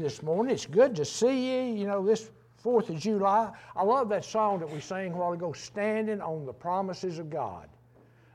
this 0.00 0.22
morning. 0.22 0.54
It's 0.54 0.66
good 0.66 0.96
to 0.96 1.04
see 1.04 1.52
you. 1.52 1.74
You 1.80 1.86
know, 1.86 2.04
this 2.04 2.30
4th 2.64 2.90
of 2.90 2.98
July. 2.98 3.50
I 3.74 3.82
love 3.82 4.08
that 4.10 4.24
song 4.24 4.60
that 4.60 4.70
we 4.70 4.80
sang 4.80 5.12
a 5.12 5.16
while 5.16 5.32
ago, 5.32 5.52
Standing 5.52 6.20
on 6.20 6.44
the 6.44 6.52
Promises 6.52 7.18
of 7.18 7.30
God. 7.30 7.68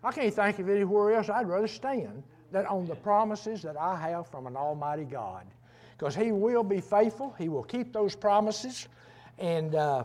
I 0.03 0.11
can't 0.11 0.33
think 0.33 0.59
of 0.59 0.69
anywhere 0.69 1.13
else 1.13 1.29
I'd 1.29 1.47
rather 1.47 1.67
stand 1.67 2.23
than 2.51 2.65
on 2.67 2.85
the 2.85 2.95
promises 2.95 3.61
that 3.63 3.77
I 3.77 3.95
have 3.97 4.27
from 4.27 4.47
an 4.47 4.55
Almighty 4.55 5.03
God. 5.03 5.45
Because 5.97 6.15
He 6.15 6.31
will 6.31 6.63
be 6.63 6.81
faithful, 6.81 7.35
He 7.37 7.49
will 7.49 7.63
keep 7.63 7.93
those 7.93 8.15
promises. 8.15 8.87
And 9.39 9.75
uh, 9.75 10.03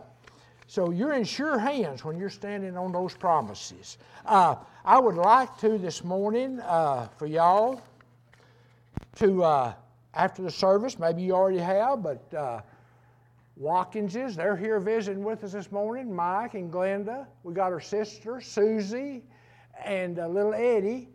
so 0.67 0.91
you're 0.91 1.13
in 1.13 1.23
sure 1.23 1.57
hands 1.57 2.03
when 2.03 2.17
you're 2.17 2.29
standing 2.29 2.77
on 2.77 2.91
those 2.91 3.13
promises. 3.13 3.97
Uh, 4.25 4.55
I 4.85 4.99
would 4.99 5.15
like 5.15 5.57
to 5.59 5.77
this 5.77 6.03
morning 6.03 6.59
uh, 6.61 7.07
for 7.17 7.25
y'all 7.27 7.81
to 9.17 9.43
uh, 9.43 9.73
after 10.13 10.41
the 10.41 10.51
service. 10.51 10.99
Maybe 10.99 11.21
you 11.21 11.33
already 11.33 11.59
have, 11.59 12.03
but 12.03 12.33
uh, 12.33 12.61
Watkinses, 13.59 14.35
they're 14.35 14.55
here 14.55 14.79
visiting 14.79 15.23
with 15.23 15.43
us 15.43 15.51
this 15.51 15.71
morning. 15.71 16.13
Mike 16.13 16.53
and 16.55 16.71
Glenda. 16.71 17.27
We 17.43 17.53
got 17.53 17.71
our 17.71 17.79
sister, 17.79 18.41
Susie, 18.41 19.23
and 19.83 20.19
uh, 20.19 20.27
little 20.27 20.53
Eddie. 20.53 21.09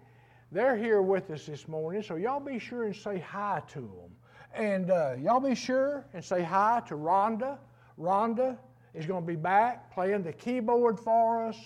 They're 0.53 0.77
here 0.77 1.03
with 1.03 1.31
us 1.31 1.47
this 1.47 1.67
morning, 1.67 2.03
so 2.03 2.17
y'all 2.17 2.41
be 2.41 2.59
sure 2.59 2.85
and 2.85 2.95
say 2.95 3.19
hi 3.19 3.63
to 3.69 3.81
them. 3.81 4.11
And 4.55 4.91
uh, 4.91 5.15
y'all 5.21 5.41
be 5.41 5.55
sure 5.55 6.07
and 6.15 6.25
say 6.25 6.43
hi 6.43 6.83
to 6.87 6.95
Rhonda. 6.95 7.59
Rhonda 7.99 8.57
is 8.95 9.07
going 9.07 9.23
to 9.23 9.27
be 9.27 9.37
back 9.37 9.93
playing 9.93 10.23
the 10.23 10.33
keyboard 10.33 10.99
for 10.99 11.45
us 11.47 11.57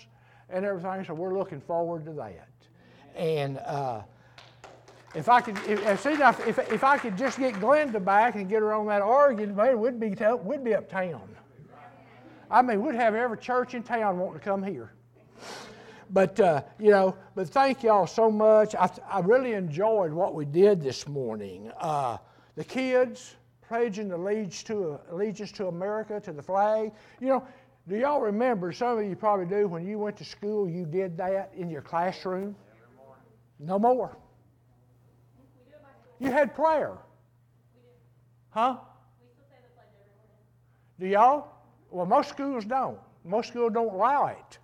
and 0.48 0.64
everything, 0.64 1.04
so 1.04 1.14
we're 1.14 1.36
looking 1.36 1.60
forward 1.60 2.04
to 2.06 2.12
that. 2.12 2.48
And 3.14 3.58
uh, 3.58 4.02
if 5.14 5.28
I 5.28 5.40
could, 5.40 5.56
if, 5.68 6.06
if, 6.06 6.58
if 6.72 6.84
I 6.84 6.98
could 6.98 7.16
just 7.16 7.38
get 7.38 7.54
Glenda 7.54 8.04
back 8.04 8.36
and 8.36 8.48
get 8.48 8.60
her 8.60 8.72
on 8.72 8.86
that 8.86 9.02
organ, 9.02 9.56
man, 9.56 9.80
we'd 9.80 9.98
be, 9.98 10.14
we'd 10.44 10.64
be 10.64 10.74
uptown. 10.74 11.28
I 12.50 12.62
mean, 12.62 12.84
we'd 12.84 12.94
have 12.94 13.14
every 13.14 13.38
church 13.38 13.74
in 13.74 13.82
town 13.82 14.18
wanting 14.18 14.40
to 14.40 14.44
come 14.44 14.62
here. 14.62 14.92
But, 16.10 16.40
uh, 16.40 16.62
you 16.78 16.90
know, 16.90 17.16
but 17.34 17.48
thank 17.48 17.82
y'all 17.84 18.06
so 18.06 18.30
much. 18.30 18.74
I, 18.74 18.90
I 19.08 19.20
really 19.20 19.52
enjoyed 19.52 20.12
what 20.12 20.34
we 20.34 20.44
did 20.44 20.82
this 20.82 21.06
morning. 21.06 21.70
Uh, 21.78 22.18
the 22.56 22.64
kids 22.64 23.36
pledging 23.68 24.10
allegiance 24.10 24.64
to, 24.64 24.98
allegiance 25.10 25.52
to 25.52 25.68
America, 25.68 26.18
to 26.20 26.32
the 26.32 26.42
flag. 26.42 26.90
You 27.20 27.28
know, 27.28 27.46
do 27.88 27.96
y'all 27.96 28.20
remember, 28.20 28.72
some 28.72 28.98
of 28.98 29.04
you 29.04 29.14
probably 29.14 29.46
do, 29.46 29.68
when 29.68 29.86
you 29.86 29.98
went 29.98 30.16
to 30.16 30.24
school, 30.24 30.68
you 30.68 30.84
did 30.84 31.16
that 31.18 31.52
in 31.56 31.70
your 31.70 31.82
classroom? 31.82 32.56
No 33.60 33.78
more. 33.78 34.16
You 36.20 36.30
had 36.30 36.54
prayer. 36.54 36.98
Huh? 38.50 38.76
Do 40.98 41.06
y'all? 41.06 41.48
Well, 41.90 42.04
most 42.04 42.28
schools 42.28 42.66
don't. 42.66 42.98
Most 43.24 43.48
schools 43.48 43.72
don't 43.72 43.92
allow 43.92 44.26
it. 44.26 44.58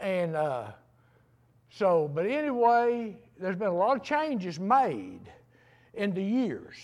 And 0.00 0.36
uh, 0.36 0.68
so, 1.70 2.08
but 2.12 2.26
anyway, 2.26 3.16
there's 3.38 3.56
been 3.56 3.68
a 3.68 3.76
lot 3.76 3.96
of 3.96 4.04
changes 4.04 4.60
made 4.60 5.20
in 5.94 6.14
the 6.14 6.22
years, 6.22 6.76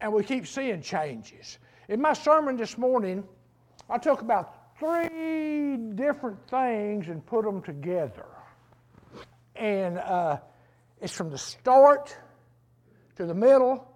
and 0.00 0.12
we 0.12 0.24
keep 0.24 0.46
seeing 0.46 0.80
changes. 0.80 1.58
In 1.88 2.00
my 2.00 2.14
sermon 2.14 2.56
this 2.56 2.78
morning, 2.78 3.22
I 3.88 3.98
took 3.98 4.22
about 4.22 4.78
three 4.78 5.76
different 5.76 6.42
things 6.48 7.08
and 7.08 7.24
put 7.24 7.44
them 7.44 7.62
together. 7.62 8.26
And 9.54 9.98
uh, 9.98 10.38
it's 11.00 11.12
from 11.12 11.30
the 11.30 11.38
start 11.38 12.16
to 13.16 13.26
the 13.26 13.34
middle, 13.34 13.86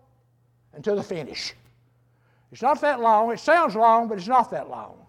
and 0.73 0.83
to 0.85 0.95
the 0.95 1.03
finish. 1.03 1.55
It's 2.53 2.63
not 2.63 2.81
that 2.81 3.01
long. 3.01 3.33
It 3.33 3.41
sounds 3.41 3.77
long, 3.77 4.09
but 4.09 4.19
it's 4.19 4.29
not 4.29 4.51
that 4.51 4.69
long. 4.69 5.07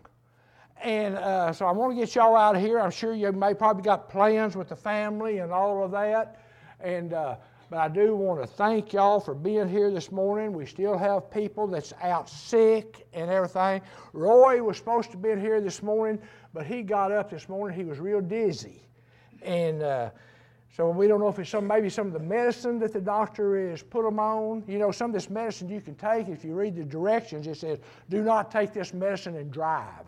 And 0.83 1.15
uh, 1.15 1.53
so 1.53 1.65
I 1.65 1.71
want 1.71 1.95
to 1.95 1.99
get 1.99 2.15
y'all 2.15 2.35
out 2.35 2.55
of 2.55 2.61
here. 2.61 2.79
I'm 2.79 2.91
sure 2.91 3.13
you 3.13 3.31
may 3.31 3.53
probably 3.53 3.83
got 3.83 4.09
plans 4.09 4.55
with 4.55 4.69
the 4.69 4.75
family 4.75 5.39
and 5.39 5.51
all 5.51 5.83
of 5.83 5.91
that. 5.91 6.39
And 6.79 7.13
uh, 7.13 7.35
but 7.69 7.79
I 7.79 7.87
do 7.87 8.15
want 8.15 8.41
to 8.41 8.47
thank 8.47 8.91
y'all 8.91 9.19
for 9.19 9.33
being 9.33 9.69
here 9.69 9.91
this 9.91 10.11
morning. 10.11 10.51
We 10.51 10.65
still 10.65 10.97
have 10.97 11.31
people 11.31 11.67
that's 11.67 11.93
out 12.01 12.27
sick 12.29 13.07
and 13.13 13.29
everything. 13.29 13.81
Roy 14.11 14.61
was 14.61 14.77
supposed 14.77 15.11
to 15.11 15.17
be 15.17 15.29
here 15.39 15.61
this 15.61 15.81
morning, 15.81 16.19
but 16.53 16.65
he 16.65 16.81
got 16.81 17.11
up 17.11 17.29
this 17.29 17.47
morning. 17.47 17.77
He 17.77 17.85
was 17.85 17.99
real 17.99 18.21
dizzy, 18.21 18.81
and. 19.41 19.83
Uh, 19.83 20.09
so 20.75 20.89
we 20.89 21.07
don't 21.07 21.19
know 21.19 21.27
if 21.27 21.37
it's 21.37 21.49
some 21.49 21.67
maybe 21.67 21.89
some 21.89 22.07
of 22.07 22.13
the 22.13 22.19
medicine 22.19 22.79
that 22.79 22.93
the 22.93 23.01
doctor 23.01 23.57
is 23.57 23.83
put 23.83 24.03
them 24.03 24.19
on. 24.19 24.63
You 24.67 24.79
know, 24.79 24.91
some 24.91 25.11
of 25.11 25.13
this 25.13 25.29
medicine 25.29 25.67
you 25.67 25.81
can 25.81 25.95
take. 25.95 26.29
If 26.29 26.45
you 26.45 26.53
read 26.53 26.75
the 26.75 26.83
directions, 26.83 27.45
it 27.45 27.57
says, 27.57 27.79
"Do 28.09 28.23
not 28.23 28.51
take 28.51 28.71
this 28.71 28.93
medicine 28.93 29.35
and 29.35 29.51
drive." 29.51 30.05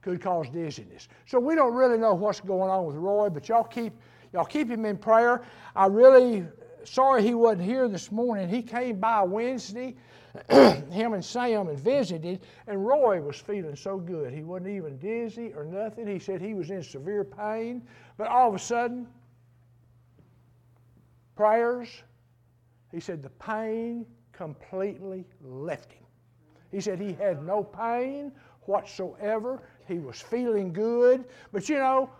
Could 0.00 0.22
cause 0.22 0.48
dizziness. 0.50 1.08
So 1.26 1.40
we 1.40 1.56
don't 1.56 1.74
really 1.74 1.98
know 1.98 2.14
what's 2.14 2.40
going 2.40 2.70
on 2.70 2.86
with 2.86 2.94
Roy, 2.94 3.28
but 3.28 3.48
y'all 3.48 3.64
keep 3.64 3.92
y'all 4.32 4.44
keep 4.44 4.70
him 4.70 4.84
in 4.84 4.96
prayer. 4.96 5.42
I 5.74 5.86
really 5.86 6.46
sorry 6.84 7.24
he 7.24 7.34
wasn't 7.34 7.62
here 7.62 7.88
this 7.88 8.12
morning. 8.12 8.48
He 8.48 8.62
came 8.62 9.00
by 9.00 9.22
Wednesday, 9.22 9.96
him 10.48 11.14
and 11.14 11.24
Sam, 11.24 11.66
and 11.66 11.78
visited, 11.78 12.42
and 12.68 12.86
Roy 12.86 13.20
was 13.20 13.36
feeling 13.36 13.74
so 13.74 13.98
good. 13.98 14.32
He 14.32 14.44
wasn't 14.44 14.70
even 14.70 14.96
dizzy 14.98 15.52
or 15.54 15.64
nothing. 15.64 16.06
He 16.06 16.20
said 16.20 16.40
he 16.40 16.54
was 16.54 16.70
in 16.70 16.84
severe 16.84 17.24
pain, 17.24 17.82
but 18.16 18.28
all 18.28 18.48
of 18.48 18.54
a 18.54 18.60
sudden 18.60 19.08
prayers, 21.38 21.88
he 22.90 22.98
said 22.98 23.22
the 23.22 23.30
pain 23.30 24.04
completely 24.32 25.24
left 25.40 25.92
him. 25.92 26.02
He 26.72 26.80
said 26.80 26.98
he 26.98 27.12
had 27.12 27.44
no 27.46 27.62
pain 27.62 28.32
whatsoever. 28.62 29.62
He 29.86 30.00
was 30.00 30.20
feeling 30.20 30.72
good. 30.72 31.24
But 31.52 31.68
you 31.68 31.76
know, 31.76 32.10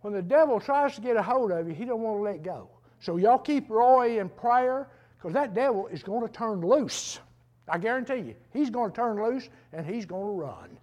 when 0.00 0.14
the 0.14 0.22
devil 0.22 0.58
tries 0.58 0.94
to 0.94 1.02
get 1.02 1.18
a 1.18 1.22
hold 1.22 1.52
of 1.52 1.68
you, 1.68 1.74
he 1.74 1.84
don't 1.84 2.00
want 2.00 2.16
to 2.16 2.22
let 2.22 2.42
go. 2.42 2.70
So 2.98 3.18
y'all 3.18 3.36
keep 3.36 3.68
Roy 3.68 4.20
in 4.20 4.30
prayer 4.30 4.88
because 5.18 5.34
that 5.34 5.52
devil 5.52 5.86
is 5.88 6.02
going 6.02 6.26
to 6.26 6.32
turn 6.32 6.62
loose. 6.62 7.20
I 7.68 7.76
guarantee 7.76 8.28
you, 8.28 8.34
he's 8.54 8.70
going 8.70 8.90
to 8.90 8.96
turn 8.96 9.22
loose 9.22 9.50
and 9.74 9.84
he's 9.84 10.06
going 10.06 10.28
to 10.28 10.42
run. 10.42 10.78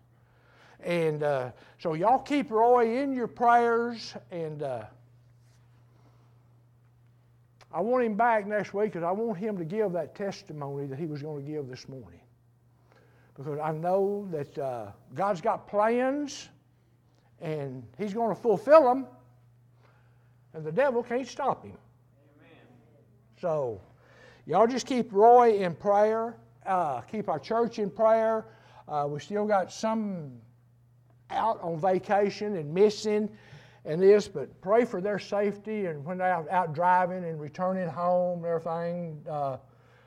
And 0.81 1.23
uh, 1.23 1.51
so 1.79 1.95
y'all 1.95 2.19
keep 2.19 2.51
Roy 2.51 2.99
in 2.99 3.13
your 3.13 3.27
prayers 3.27 4.13
and. 4.29 4.61
Uh, 4.61 4.83
I 7.73 7.81
want 7.81 8.05
him 8.05 8.15
back 8.15 8.45
next 8.45 8.73
week 8.73 8.91
because 8.93 9.03
I 9.03 9.11
want 9.11 9.37
him 9.39 9.57
to 9.57 9.65
give 9.65 9.91
that 9.93 10.13
testimony 10.13 10.85
that 10.85 10.99
he 10.99 11.07
was 11.07 11.23
going 11.23 11.43
to 11.43 11.51
give 11.51 11.67
this 11.67 11.89
morning. 11.89 12.19
Because 13.35 13.57
I 13.59 13.71
know 13.71 14.27
that 14.31 14.57
uh, 14.59 14.91
God's 15.15 15.41
got 15.41 15.67
plans 15.67 16.49
and 17.41 17.83
he's 17.97 18.13
going 18.13 18.33
to 18.33 18.39
fulfill 18.39 18.83
them, 18.83 19.07
and 20.53 20.63
the 20.63 20.71
devil 20.71 21.01
can't 21.01 21.27
stop 21.27 21.65
him. 21.65 21.73
Amen. 22.37 22.57
So, 23.41 23.81
y'all 24.45 24.67
just 24.67 24.85
keep 24.85 25.11
Roy 25.11 25.57
in 25.57 25.75
prayer, 25.75 26.37
uh, 26.65 27.01
keep 27.01 27.27
our 27.27 27.39
church 27.39 27.79
in 27.79 27.89
prayer. 27.89 28.45
Uh, 28.87 29.07
we 29.09 29.19
still 29.19 29.45
got 29.45 29.73
some 29.73 30.31
out 31.31 31.59
on 31.61 31.79
vacation 31.79 32.55
and 32.55 32.71
missing 32.71 33.29
and 33.85 34.01
this, 34.01 34.27
but 34.27 34.61
pray 34.61 34.85
for 34.85 35.01
their 35.01 35.19
safety 35.19 35.87
and 35.87 36.05
when 36.05 36.17
they're 36.17 36.31
out, 36.31 36.49
out 36.49 36.73
driving 36.73 37.25
and 37.25 37.39
returning 37.39 37.87
home 37.87 38.43
and 38.43 38.47
everything. 38.47 39.21
Uh, 39.29 39.57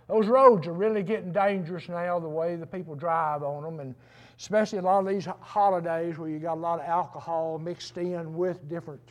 those 0.09 0.27
roads 0.29 0.67
are 0.67 0.73
really 0.73 1.03
getting 1.03 1.33
dangerous 1.33 1.89
now, 1.89 2.19
the 2.19 2.29
way 2.29 2.57
the 2.57 2.67
people 2.67 2.95
drive 2.95 3.43
on 3.43 3.65
them, 3.65 3.81
and 3.81 3.95
especially 4.39 4.79
a 4.79 4.83
lot 4.83 5.01
of 5.01 5.09
these 5.09 5.27
holidays 5.41 6.17
where 6.17 6.29
you 6.29 6.39
got 6.39 6.55
a 6.55 6.61
lot 6.61 6.79
of 6.79 6.87
alcohol 6.87 7.59
mixed 7.59 7.97
in 7.99 8.35
with 8.35 8.69
different 8.69 9.03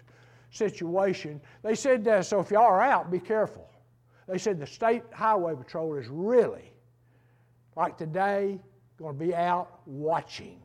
situation. 0.52 1.42
They 1.64 1.76
said, 1.76 2.08
uh, 2.08 2.24
so 2.24 2.40
if 2.40 2.50
y'all 2.50 2.64
are 2.64 2.82
out, 2.82 3.12
be 3.12 3.20
careful. 3.20 3.70
They 4.28 4.38
said 4.38 4.60
the 4.60 4.66
state 4.66 5.04
highway 5.14 5.56
patrol 5.56 5.96
is 5.96 6.08
really, 6.08 6.72
like 7.76 7.98
today, 7.98 8.60
going 8.98 9.20
to 9.20 9.26
be 9.26 9.36
out 9.36 9.82
watching. 9.86 10.62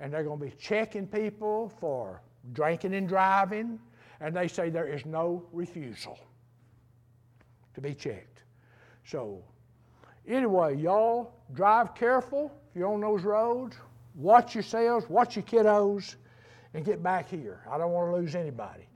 And 0.00 0.12
they're 0.12 0.24
going 0.24 0.40
to 0.40 0.44
be 0.44 0.52
checking 0.58 1.06
people 1.06 1.72
for 1.80 2.20
drinking 2.52 2.94
and 2.94 3.08
driving, 3.08 3.78
and 4.20 4.34
they 4.34 4.48
say 4.48 4.70
there 4.70 4.86
is 4.86 5.04
no 5.06 5.44
refusal 5.52 6.18
to 7.74 7.80
be 7.80 7.94
checked. 7.94 8.42
So, 9.04 9.42
anyway, 10.26 10.76
y'all 10.76 11.32
drive 11.52 11.94
careful 11.94 12.52
if 12.70 12.76
you're 12.78 12.92
on 12.92 13.00
those 13.00 13.22
roads. 13.22 13.76
Watch 14.14 14.54
yourselves, 14.54 15.08
watch 15.08 15.36
your 15.36 15.44
kiddos, 15.44 16.14
and 16.74 16.84
get 16.84 17.02
back 17.02 17.28
here. 17.28 17.60
I 17.70 17.78
don't 17.78 17.92
want 17.92 18.10
to 18.10 18.16
lose 18.16 18.34
anybody. 18.34 18.86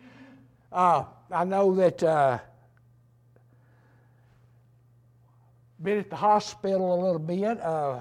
Uh, 0.71 1.05
I 1.31 1.44
know 1.44 1.75
that 1.75 2.03
uh, 2.03 2.39
been 5.83 5.99
at 5.99 6.11
the 6.11 6.17
hospital 6.17 6.94
a 6.94 6.99
little 7.03 7.19
bit. 7.19 7.61
Uh, 7.61 8.01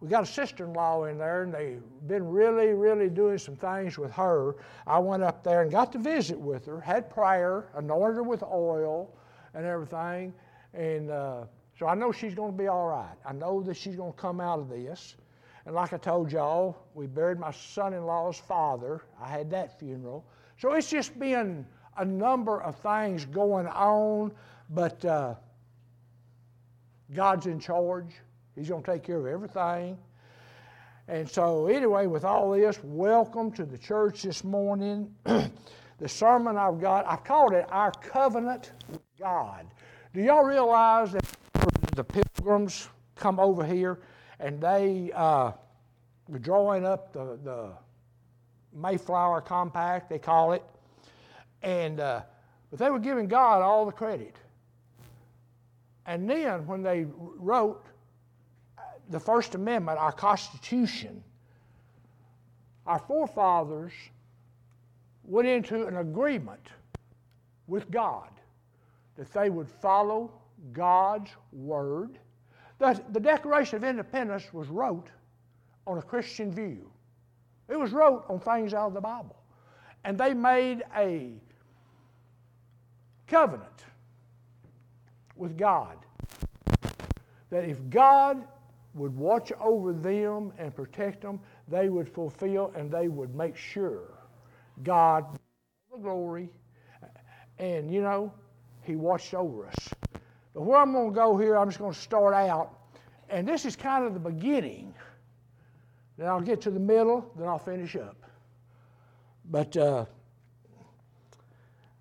we 0.00 0.08
got 0.08 0.22
a 0.22 0.26
sister-in-law 0.26 1.04
in 1.04 1.18
there, 1.18 1.42
and 1.42 1.52
they've 1.52 1.82
been 2.06 2.26
really, 2.26 2.68
really 2.72 3.10
doing 3.10 3.36
some 3.36 3.54
things 3.54 3.98
with 3.98 4.10
her. 4.12 4.56
I 4.86 4.98
went 4.98 5.22
up 5.22 5.44
there 5.44 5.60
and 5.60 5.70
got 5.70 5.92
to 5.92 5.98
visit 5.98 6.38
with 6.38 6.64
her, 6.64 6.80
had 6.80 7.10
prayer, 7.10 7.68
anointed 7.74 8.16
her 8.16 8.22
with 8.22 8.42
oil 8.42 9.14
and 9.52 9.66
everything, 9.66 10.32
and 10.72 11.10
uh, 11.10 11.44
So 11.80 11.86
I 11.86 11.94
know 11.94 12.12
she's 12.12 12.34
going 12.34 12.52
to 12.52 12.58
be 12.58 12.66
all 12.66 12.88
right. 12.88 13.16
I 13.24 13.32
know 13.32 13.62
that 13.62 13.74
she's 13.74 13.96
going 13.96 14.12
to 14.12 14.18
come 14.18 14.38
out 14.38 14.58
of 14.58 14.68
this. 14.68 15.16
And 15.64 15.74
like 15.74 15.94
I 15.94 15.96
told 15.96 16.30
y'all, 16.30 16.76
we 16.92 17.06
buried 17.06 17.38
my 17.38 17.52
son 17.52 17.94
in 17.94 18.04
law's 18.04 18.36
father. 18.36 19.00
I 19.18 19.28
had 19.28 19.48
that 19.52 19.78
funeral. 19.78 20.26
So 20.58 20.74
it's 20.74 20.90
just 20.90 21.18
been 21.18 21.64
a 21.96 22.04
number 22.04 22.60
of 22.60 22.76
things 22.76 23.24
going 23.24 23.66
on, 23.66 24.30
but 24.68 25.02
uh, 25.06 25.36
God's 27.14 27.46
in 27.46 27.58
charge. 27.58 28.12
He's 28.56 28.68
going 28.68 28.82
to 28.82 28.92
take 28.92 29.02
care 29.04 29.18
of 29.18 29.26
everything. 29.26 29.96
And 31.08 31.28
so, 31.28 31.66
anyway, 31.66 32.06
with 32.06 32.24
all 32.24 32.52
this, 32.52 32.78
welcome 32.82 33.50
to 33.52 33.64
the 33.64 33.78
church 33.78 34.22
this 34.22 34.44
morning. 34.44 35.14
the 35.24 36.08
sermon 36.08 36.56
I've 36.56 36.80
got, 36.80 37.06
I've 37.06 37.24
called 37.24 37.52
it 37.52 37.66
Our 37.70 37.92
Covenant 37.92 38.72
with 38.90 39.00
God. 39.18 39.66
Do 40.12 40.22
y'all 40.22 40.44
realize 40.44 41.12
that 41.12 41.24
the 41.94 42.04
pilgrims 42.04 42.88
come 43.16 43.38
over 43.38 43.64
here 43.64 44.00
and 44.38 44.60
they 44.60 45.10
uh, 45.14 45.52
were 46.28 46.38
drawing 46.38 46.84
up 46.84 47.12
the, 47.12 47.38
the 47.42 47.72
Mayflower 48.72 49.40
Compact, 49.40 50.08
they 50.08 50.18
call 50.18 50.52
it, 50.52 50.62
and 51.62 52.00
uh, 52.00 52.22
but 52.70 52.78
they 52.78 52.90
were 52.90 53.00
giving 53.00 53.26
God 53.26 53.62
all 53.62 53.84
the 53.84 53.92
credit. 53.92 54.36
And 56.06 56.28
then 56.30 56.66
when 56.66 56.82
they 56.82 57.06
wrote 57.08 57.84
the 59.10 59.20
First 59.20 59.54
Amendment, 59.54 59.98
our 59.98 60.12
Constitution, 60.12 61.22
our 62.86 63.00
forefathers 63.00 63.92
went 65.24 65.48
into 65.48 65.86
an 65.86 65.98
agreement 65.98 66.68
with 67.66 67.90
God 67.90 68.30
that 69.16 69.32
they 69.32 69.50
would 69.50 69.68
follow 69.68 70.32
God's 70.72 71.30
Word. 71.52 72.18
The, 72.78 73.00
the 73.10 73.20
Declaration 73.20 73.76
of 73.76 73.84
Independence 73.84 74.52
was 74.52 74.68
wrote 74.68 75.08
on 75.86 75.98
a 75.98 76.02
Christian 76.02 76.52
view. 76.52 76.90
It 77.68 77.78
was 77.78 77.92
wrote 77.92 78.24
on 78.28 78.40
things 78.40 78.74
out 78.74 78.88
of 78.88 78.94
the 78.94 79.00
Bible. 79.00 79.36
And 80.04 80.16
they 80.16 80.34
made 80.34 80.82
a 80.96 81.32
covenant 83.26 83.84
with 85.36 85.58
God 85.58 85.96
that 87.50 87.64
if 87.64 87.78
God 87.90 88.44
would 88.94 89.16
watch 89.16 89.52
over 89.60 89.92
them 89.92 90.52
and 90.58 90.74
protect 90.74 91.22
them, 91.22 91.40
they 91.68 91.88
would 91.88 92.08
fulfill 92.08 92.72
and 92.74 92.90
they 92.90 93.08
would 93.08 93.34
make 93.34 93.56
sure 93.56 94.18
God 94.82 95.38
the 95.92 95.98
glory. 95.98 96.48
And 97.58 97.92
you 97.92 98.02
know, 98.02 98.32
He 98.82 98.96
watched 98.96 99.34
over 99.34 99.66
us. 99.66 99.90
But 100.54 100.62
where 100.62 100.78
I'm 100.78 100.92
going 100.92 101.10
to 101.10 101.14
go 101.14 101.36
here, 101.36 101.56
I'm 101.56 101.68
just 101.68 101.78
going 101.78 101.92
to 101.92 101.98
start 101.98 102.34
out, 102.34 102.74
and 103.28 103.46
this 103.46 103.64
is 103.64 103.76
kind 103.76 104.04
of 104.04 104.14
the 104.14 104.20
beginning. 104.20 104.92
Then 106.18 106.26
I'll 106.26 106.40
get 106.40 106.60
to 106.62 106.70
the 106.70 106.80
middle, 106.80 107.30
then 107.38 107.46
I'll 107.46 107.58
finish 107.58 107.94
up. 107.96 108.16
But 109.50 109.76
uh, 109.76 110.04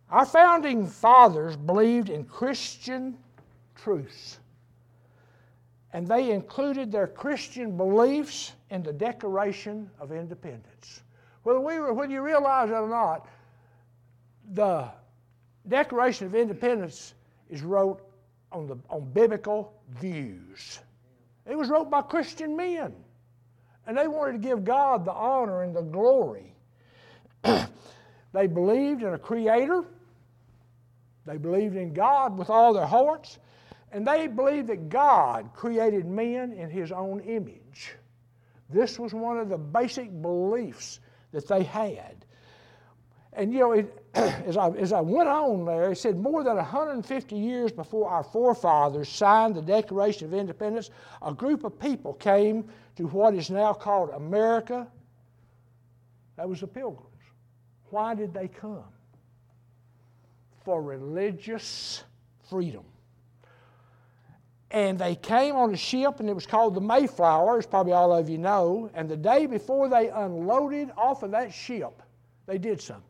our 0.09 0.25
founding 0.25 0.87
fathers 0.87 1.55
believed 1.55 2.09
in 2.09 2.23
Christian 2.25 3.17
truths 3.75 4.38
and 5.93 6.07
they 6.07 6.31
included 6.31 6.91
their 6.91 7.07
Christian 7.07 7.75
beliefs 7.75 8.53
in 8.69 8.83
the 8.83 8.93
Declaration 8.93 9.89
of 9.99 10.11
Independence. 10.11 11.01
Whether, 11.43 11.59
we 11.59 11.79
were, 11.79 11.93
whether 11.93 12.11
you 12.11 12.21
realize 12.21 12.69
it 12.69 12.73
or 12.73 12.87
not, 12.87 13.27
the 14.53 14.89
Declaration 15.67 16.27
of 16.27 16.35
Independence 16.35 17.13
is 17.49 17.63
wrote 17.63 18.01
on, 18.51 18.67
the, 18.67 18.77
on 18.89 19.09
biblical 19.11 19.73
views. 19.99 20.79
It 21.47 21.57
was 21.57 21.69
wrote 21.69 21.89
by 21.89 22.01
Christian 22.03 22.55
men, 22.55 22.93
and 23.87 23.97
they 23.97 24.07
wanted 24.07 24.33
to 24.33 24.37
give 24.47 24.63
God 24.63 25.05
the 25.05 25.11
honor 25.11 25.63
and 25.63 25.75
the 25.75 25.81
glory. 25.81 26.53
they 27.43 28.47
believed 28.47 29.01
in 29.01 29.13
a 29.13 29.17
creator, 29.17 29.83
they 31.25 31.37
believed 31.37 31.75
in 31.75 31.93
God 31.93 32.37
with 32.37 32.51
all 32.51 32.73
their 32.73 32.85
hearts, 32.85 33.39
and 33.91 34.05
they 34.05 34.27
believed 34.27 34.67
that 34.67 34.89
God 34.89 35.49
created 35.53 36.05
men 36.05 36.53
in 36.53 36.69
his 36.69 36.91
own 36.91 37.21
image. 37.21 37.93
This 38.69 38.99
was 38.99 39.13
one 39.13 39.37
of 39.37 39.49
the 39.49 39.57
basic 39.57 40.21
beliefs 40.21 40.99
that 41.31 41.47
they 41.47 41.63
had. 41.63 42.25
And 43.33 43.53
you 43.53 43.59
know, 43.59 43.71
it, 43.71 44.05
as, 44.13 44.57
I, 44.57 44.69
as 44.71 44.93
I 44.93 45.01
went 45.01 45.29
on 45.29 45.65
there, 45.65 45.91
it 45.91 45.97
said 45.97 46.17
more 46.17 46.43
than 46.43 46.55
150 46.55 47.35
years 47.35 47.71
before 47.71 48.09
our 48.09 48.23
forefathers 48.23 49.09
signed 49.09 49.55
the 49.55 49.61
Declaration 49.61 50.27
of 50.27 50.33
Independence, 50.33 50.89
a 51.21 51.33
group 51.33 51.63
of 51.63 51.79
people 51.79 52.13
came 52.13 52.67
to 52.95 53.07
what 53.07 53.33
is 53.33 53.49
now 53.49 53.73
called 53.73 54.09
America. 54.11 54.87
That 56.35 56.47
was 56.47 56.61
the 56.61 56.67
Pilgrims. 56.67 57.05
Why 57.89 58.13
did 58.13 58.33
they 58.33 58.47
come? 58.47 58.83
For 60.63 60.81
religious 60.81 62.03
freedom. 62.49 62.83
And 64.71 64.99
they 64.99 65.15
came 65.15 65.55
on 65.55 65.73
a 65.73 65.77
ship, 65.77 66.19
and 66.19 66.29
it 66.29 66.33
was 66.33 66.45
called 66.45 66.75
the 66.75 66.81
Mayflower, 66.81 67.57
as 67.57 67.65
probably 67.65 67.93
all 67.93 68.13
of 68.13 68.29
you 68.29 68.37
know. 68.37 68.89
And 68.93 69.09
the 69.09 69.17
day 69.17 69.47
before 69.47 69.89
they 69.89 70.09
unloaded 70.09 70.91
off 70.95 71.23
of 71.23 71.31
that 71.31 71.51
ship, 71.51 72.03
they 72.45 72.59
did 72.59 72.79
something. 72.79 73.03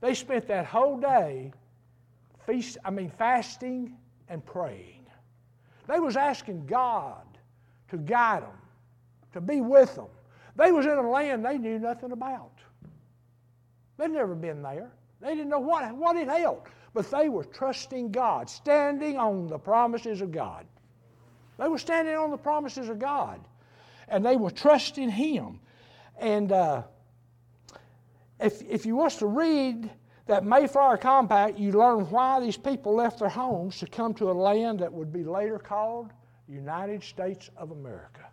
They 0.00 0.14
spent 0.14 0.46
that 0.48 0.66
whole 0.66 0.98
day 0.98 1.52
feast, 2.46 2.76
I 2.84 2.90
mean, 2.90 3.10
fasting 3.10 3.96
and 4.28 4.44
praying. 4.44 5.06
They 5.88 6.00
was 6.00 6.16
asking 6.16 6.66
God 6.66 7.24
to 7.88 7.96
guide 7.96 8.42
them, 8.42 8.58
to 9.32 9.40
be 9.40 9.60
with 9.60 9.94
them. 9.94 10.08
They 10.56 10.70
was 10.70 10.84
in 10.84 10.92
a 10.92 11.08
land 11.08 11.44
they 11.44 11.56
knew 11.56 11.78
nothing 11.78 12.12
about. 12.12 12.58
They'd 13.96 14.10
never 14.10 14.34
been 14.34 14.62
there. 14.62 14.90
They 15.20 15.34
didn't 15.34 15.48
know 15.48 15.60
what, 15.60 15.94
what 15.94 16.16
it 16.16 16.28
held 16.28 16.66
but 16.94 17.10
they 17.10 17.28
were 17.28 17.44
trusting 17.44 18.12
God, 18.12 18.50
standing 18.50 19.16
on 19.16 19.46
the 19.46 19.58
promises 19.58 20.20
of 20.20 20.30
God. 20.30 20.66
They 21.58 21.68
were 21.68 21.78
standing 21.78 22.14
on 22.14 22.30
the 22.30 22.36
promises 22.36 22.88
of 22.88 22.98
God, 22.98 23.40
and 24.08 24.24
they 24.24 24.36
were 24.36 24.50
trusting 24.50 25.10
Him. 25.10 25.60
And 26.18 26.52
uh, 26.52 26.82
if, 28.40 28.62
if 28.62 28.84
you 28.84 28.96
want 28.96 29.12
to 29.14 29.26
read 29.26 29.90
that 30.26 30.44
Mayflower 30.44 30.98
Compact, 30.98 31.58
you 31.58 31.72
learn 31.72 32.10
why 32.10 32.40
these 32.40 32.56
people 32.56 32.94
left 32.94 33.18
their 33.18 33.28
homes 33.28 33.78
to 33.78 33.86
come 33.86 34.14
to 34.14 34.30
a 34.30 34.32
land 34.32 34.80
that 34.80 34.92
would 34.92 35.12
be 35.12 35.24
later 35.24 35.58
called 35.58 36.10
United 36.48 37.02
States 37.02 37.50
of 37.56 37.70
America. 37.70 38.26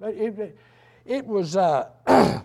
It, 0.00 0.38
it, 0.38 0.58
it 1.04 1.26
was, 1.26 1.56
uh, 1.56 1.90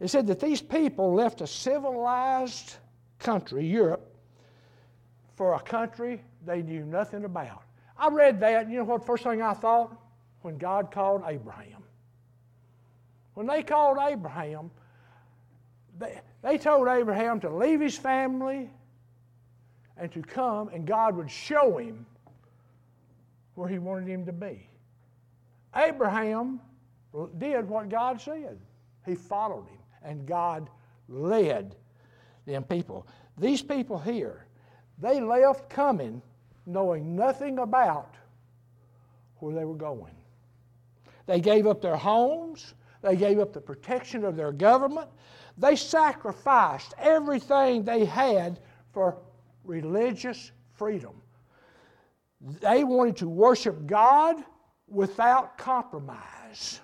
it 0.00 0.08
said 0.08 0.26
that 0.26 0.40
these 0.40 0.60
people 0.60 1.14
left 1.14 1.40
a 1.40 1.46
civilized 1.46 2.76
country, 3.18 3.66
Europe, 3.66 4.15
for 5.36 5.54
a 5.54 5.60
country 5.60 6.22
they 6.44 6.62
knew 6.62 6.84
nothing 6.84 7.24
about. 7.24 7.62
I 7.96 8.08
read 8.08 8.40
that, 8.40 8.64
and 8.64 8.72
you 8.72 8.78
know 8.78 8.84
what 8.84 9.06
first 9.06 9.22
thing 9.22 9.40
I 9.40 9.54
thought? 9.54 9.96
When 10.42 10.58
God 10.58 10.90
called 10.90 11.22
Abraham. 11.26 11.82
When 13.34 13.46
they 13.46 13.62
called 13.62 13.98
Abraham, 14.00 14.70
they, 15.98 16.20
they 16.42 16.58
told 16.58 16.88
Abraham 16.88 17.40
to 17.40 17.54
leave 17.54 17.80
his 17.80 17.96
family 17.96 18.70
and 19.96 20.10
to 20.12 20.22
come, 20.22 20.68
and 20.68 20.86
God 20.86 21.16
would 21.16 21.30
show 21.30 21.78
him 21.78 22.06
where 23.54 23.68
he 23.68 23.78
wanted 23.78 24.08
him 24.08 24.24
to 24.26 24.32
be. 24.32 24.68
Abraham 25.74 26.60
did 27.38 27.68
what 27.68 27.88
God 27.88 28.20
said. 28.20 28.58
He 29.04 29.14
followed 29.14 29.66
him, 29.68 29.78
and 30.02 30.26
God 30.26 30.68
led 31.08 31.76
them 32.46 32.64
people. 32.64 33.06
These 33.38 33.62
people 33.62 33.98
here, 33.98 34.45
they 34.98 35.20
left 35.20 35.68
coming 35.68 36.22
knowing 36.66 37.14
nothing 37.14 37.58
about 37.58 38.14
where 39.38 39.54
they 39.54 39.64
were 39.64 39.74
going. 39.74 40.14
They 41.26 41.40
gave 41.40 41.66
up 41.66 41.80
their 41.80 41.96
homes, 41.96 42.74
they 43.02 43.16
gave 43.16 43.38
up 43.38 43.52
the 43.52 43.60
protection 43.60 44.24
of 44.24 44.36
their 44.36 44.52
government, 44.52 45.08
they 45.58 45.76
sacrificed 45.76 46.94
everything 46.98 47.84
they 47.84 48.04
had 48.04 48.60
for 48.92 49.18
religious 49.64 50.52
freedom. 50.74 51.20
They 52.60 52.84
wanted 52.84 53.16
to 53.18 53.28
worship 53.28 53.86
God 53.86 54.36
without 54.88 55.56
compromise. 55.58 56.80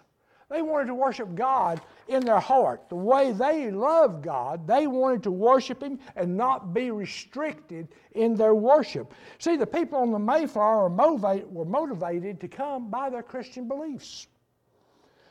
They 0.48 0.62
wanted 0.62 0.86
to 0.86 0.94
worship 0.94 1.34
God 1.34 1.80
in 2.08 2.24
their 2.24 2.40
heart. 2.40 2.88
The 2.88 2.96
way 2.96 3.32
they 3.32 3.70
loved 3.70 4.22
God, 4.22 4.66
they 4.66 4.86
wanted 4.86 5.22
to 5.24 5.30
worship 5.30 5.82
Him 5.82 5.98
and 6.16 6.36
not 6.36 6.74
be 6.74 6.90
restricted 6.90 7.88
in 8.12 8.34
their 8.34 8.54
worship. 8.54 9.14
See, 9.38 9.56
the 9.56 9.66
people 9.66 9.98
on 9.98 10.10
the 10.10 10.18
Mayflower 10.18 10.88
were 10.88 11.64
motivated 11.64 12.40
to 12.40 12.48
come 12.48 12.90
by 12.90 13.10
their 13.10 13.22
Christian 13.22 13.68
beliefs. 13.68 14.26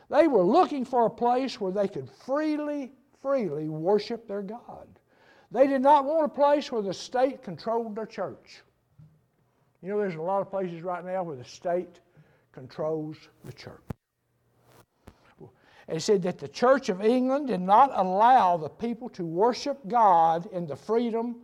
They 0.09 0.27
were 0.27 0.43
looking 0.43 0.83
for 0.83 1.05
a 1.05 1.09
place 1.09 1.61
where 1.61 1.71
they 1.71 1.87
could 1.87 2.09
freely, 2.09 2.91
freely 3.21 3.69
worship 3.69 4.27
their 4.27 4.41
God. 4.41 4.87
They 5.51 5.67
did 5.67 5.81
not 5.81 6.05
want 6.05 6.25
a 6.25 6.29
place 6.29 6.71
where 6.71 6.81
the 6.81 6.93
state 6.93 7.43
controlled 7.43 7.95
their 7.95 8.05
church. 8.05 8.61
You 9.81 9.89
know, 9.89 9.97
there's 9.97 10.15
a 10.15 10.21
lot 10.21 10.41
of 10.41 10.49
places 10.49 10.81
right 10.81 11.03
now 11.03 11.23
where 11.23 11.35
the 11.35 11.43
state 11.43 11.99
controls 12.51 13.17
the 13.45 13.53
church. 13.53 13.81
It 15.91 16.01
said 16.01 16.21
that 16.21 16.39
the 16.39 16.47
Church 16.47 16.87
of 16.87 17.01
England 17.01 17.47
did 17.47 17.59
not 17.59 17.91
allow 17.93 18.55
the 18.55 18.69
people 18.69 19.09
to 19.09 19.25
worship 19.25 19.77
God 19.89 20.47
in 20.53 20.65
the 20.65 20.75
freedom 20.75 21.41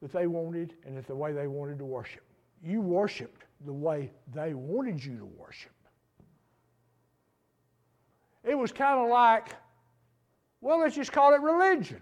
that 0.00 0.12
they 0.12 0.28
wanted 0.28 0.74
and 0.86 0.96
the 1.04 1.14
way 1.16 1.32
they 1.32 1.48
wanted 1.48 1.78
to 1.78 1.84
worship. 1.84 2.22
You 2.62 2.80
worshiped 2.80 3.42
the 3.64 3.72
way 3.72 4.12
they 4.32 4.54
wanted 4.54 5.04
you 5.04 5.18
to 5.18 5.24
worship. 5.24 5.72
It 8.44 8.56
was 8.56 8.70
kind 8.70 9.00
of 9.00 9.08
like, 9.08 9.48
well, 10.60 10.78
let's 10.78 10.94
just 10.94 11.10
call 11.10 11.34
it 11.34 11.40
religion. 11.40 12.00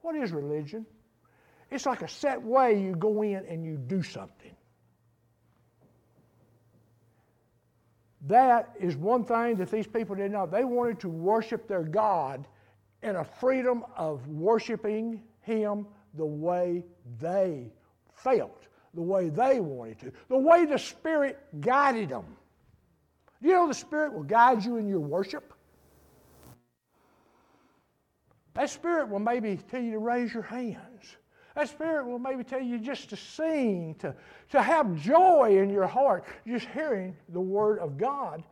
What 0.00 0.16
is 0.16 0.32
religion? 0.32 0.86
It's 1.70 1.84
like 1.84 2.00
a 2.00 2.08
set 2.08 2.40
way 2.40 2.80
you 2.80 2.96
go 2.96 3.22
in 3.22 3.44
and 3.46 3.66
you 3.66 3.76
do 3.76 4.02
something. 4.02 4.56
That 8.26 8.74
is 8.78 8.96
one 8.96 9.24
thing 9.24 9.56
that 9.56 9.70
these 9.70 9.86
people 9.86 10.14
did 10.14 10.30
not. 10.30 10.50
Know. 10.50 10.58
They 10.58 10.64
wanted 10.64 11.00
to 11.00 11.08
worship 11.08 11.66
their 11.66 11.82
God 11.82 12.46
in 13.02 13.16
a 13.16 13.24
freedom 13.24 13.84
of 13.96 14.26
worshiping 14.28 15.22
Him 15.40 15.86
the 16.14 16.24
way 16.26 16.84
they 17.20 17.72
felt, 18.14 18.66
the 18.94 19.02
way 19.02 19.28
they 19.28 19.58
wanted 19.58 19.98
to, 20.00 20.12
the 20.28 20.38
way 20.38 20.64
the 20.64 20.78
Spirit 20.78 21.38
guided 21.60 22.10
them. 22.10 22.24
You 23.40 23.52
know 23.52 23.66
the 23.66 23.74
Spirit 23.74 24.12
will 24.12 24.22
guide 24.22 24.64
you 24.64 24.76
in 24.76 24.86
your 24.86 25.00
worship? 25.00 25.52
That 28.54 28.70
Spirit 28.70 29.08
will 29.08 29.18
maybe 29.18 29.58
tell 29.68 29.82
you 29.82 29.92
to 29.92 29.98
raise 29.98 30.32
your 30.32 30.44
hands. 30.44 30.91
That 31.54 31.68
Spirit 31.68 32.06
will 32.06 32.18
maybe 32.18 32.44
tell 32.44 32.62
you 32.62 32.78
just 32.78 33.10
to 33.10 33.16
sing, 33.16 33.94
to, 33.98 34.14
to 34.50 34.62
have 34.62 34.96
joy 34.96 35.58
in 35.58 35.68
your 35.68 35.86
heart, 35.86 36.24
just 36.46 36.66
hearing 36.68 37.16
the 37.28 37.40
Word 37.40 37.78
of 37.78 37.98
God 37.98 38.42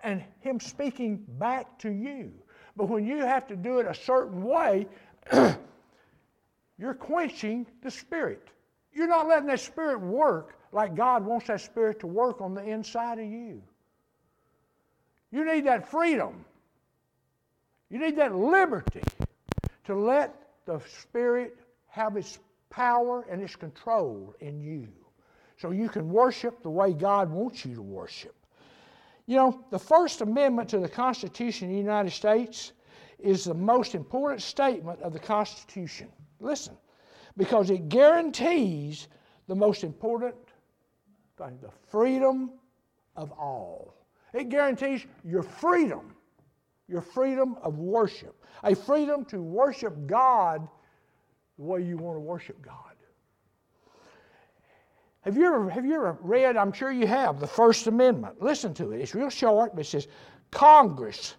and 0.00 0.22
Him 0.40 0.60
speaking 0.60 1.24
back 1.38 1.78
to 1.80 1.90
you. 1.90 2.32
But 2.76 2.88
when 2.88 3.06
you 3.06 3.18
have 3.18 3.46
to 3.48 3.56
do 3.56 3.78
it 3.78 3.86
a 3.86 3.94
certain 3.94 4.42
way, 4.42 4.86
you're 6.78 6.94
quenching 6.94 7.66
the 7.82 7.90
Spirit. 7.90 8.48
You're 8.92 9.08
not 9.08 9.26
letting 9.26 9.48
that 9.48 9.60
Spirit 9.60 10.00
work 10.00 10.56
like 10.70 10.94
God 10.94 11.24
wants 11.24 11.48
that 11.48 11.60
Spirit 11.60 12.00
to 12.00 12.06
work 12.06 12.40
on 12.40 12.54
the 12.54 12.62
inside 12.62 13.18
of 13.18 13.26
you. 13.26 13.62
You 15.32 15.44
need 15.44 15.66
that 15.66 15.88
freedom. 15.88 16.44
You 17.90 17.98
need 17.98 18.16
that 18.16 18.34
liberty 18.34 19.02
to 19.86 19.94
let 19.96 20.34
the 20.66 20.80
Spirit 21.00 21.58
have 21.94 22.16
its 22.16 22.40
power 22.70 23.24
and 23.30 23.40
its 23.40 23.54
control 23.54 24.34
in 24.40 24.60
you 24.60 24.88
so 25.56 25.70
you 25.70 25.88
can 25.88 26.08
worship 26.08 26.60
the 26.60 26.68
way 26.68 26.92
God 26.92 27.30
wants 27.30 27.64
you 27.64 27.76
to 27.76 27.82
worship. 27.82 28.34
You 29.26 29.36
know, 29.36 29.64
the 29.70 29.78
First 29.78 30.20
Amendment 30.20 30.68
to 30.70 30.80
the 30.80 30.88
Constitution 30.88 31.68
of 31.68 31.72
the 31.72 31.78
United 31.78 32.10
States 32.10 32.72
is 33.20 33.44
the 33.44 33.54
most 33.54 33.94
important 33.94 34.42
statement 34.42 35.00
of 35.02 35.12
the 35.12 35.20
Constitution. 35.20 36.08
Listen, 36.40 36.76
because 37.36 37.70
it 37.70 37.88
guarantees 37.88 39.06
the 39.46 39.54
most 39.54 39.84
important 39.84 40.34
thing 41.38 41.56
the 41.62 41.70
freedom 41.92 42.50
of 43.14 43.30
all. 43.30 43.94
It 44.32 44.48
guarantees 44.48 45.06
your 45.22 45.44
freedom, 45.44 46.16
your 46.88 47.02
freedom 47.02 47.56
of 47.62 47.78
worship, 47.78 48.34
a 48.64 48.74
freedom 48.74 49.24
to 49.26 49.40
worship 49.40 50.08
God 50.08 50.68
the 51.58 51.64
way 51.64 51.82
you 51.82 51.96
want 51.96 52.16
to 52.16 52.20
worship 52.20 52.60
God. 52.62 52.74
Have 55.22 55.38
you 55.38 55.46
ever, 55.46 55.70
have 55.70 55.86
you 55.86 55.94
ever 55.94 56.18
read, 56.20 56.56
I'm 56.56 56.72
sure 56.72 56.92
you 56.92 57.06
have, 57.06 57.40
the 57.40 57.46
First 57.46 57.86
Amendment? 57.86 58.42
Listen 58.42 58.74
to 58.74 58.92
it. 58.92 59.00
It's 59.00 59.14
real 59.14 59.30
short, 59.30 59.74
but 59.74 59.80
it 59.80 59.88
says 59.88 60.06
Congress 60.50 61.34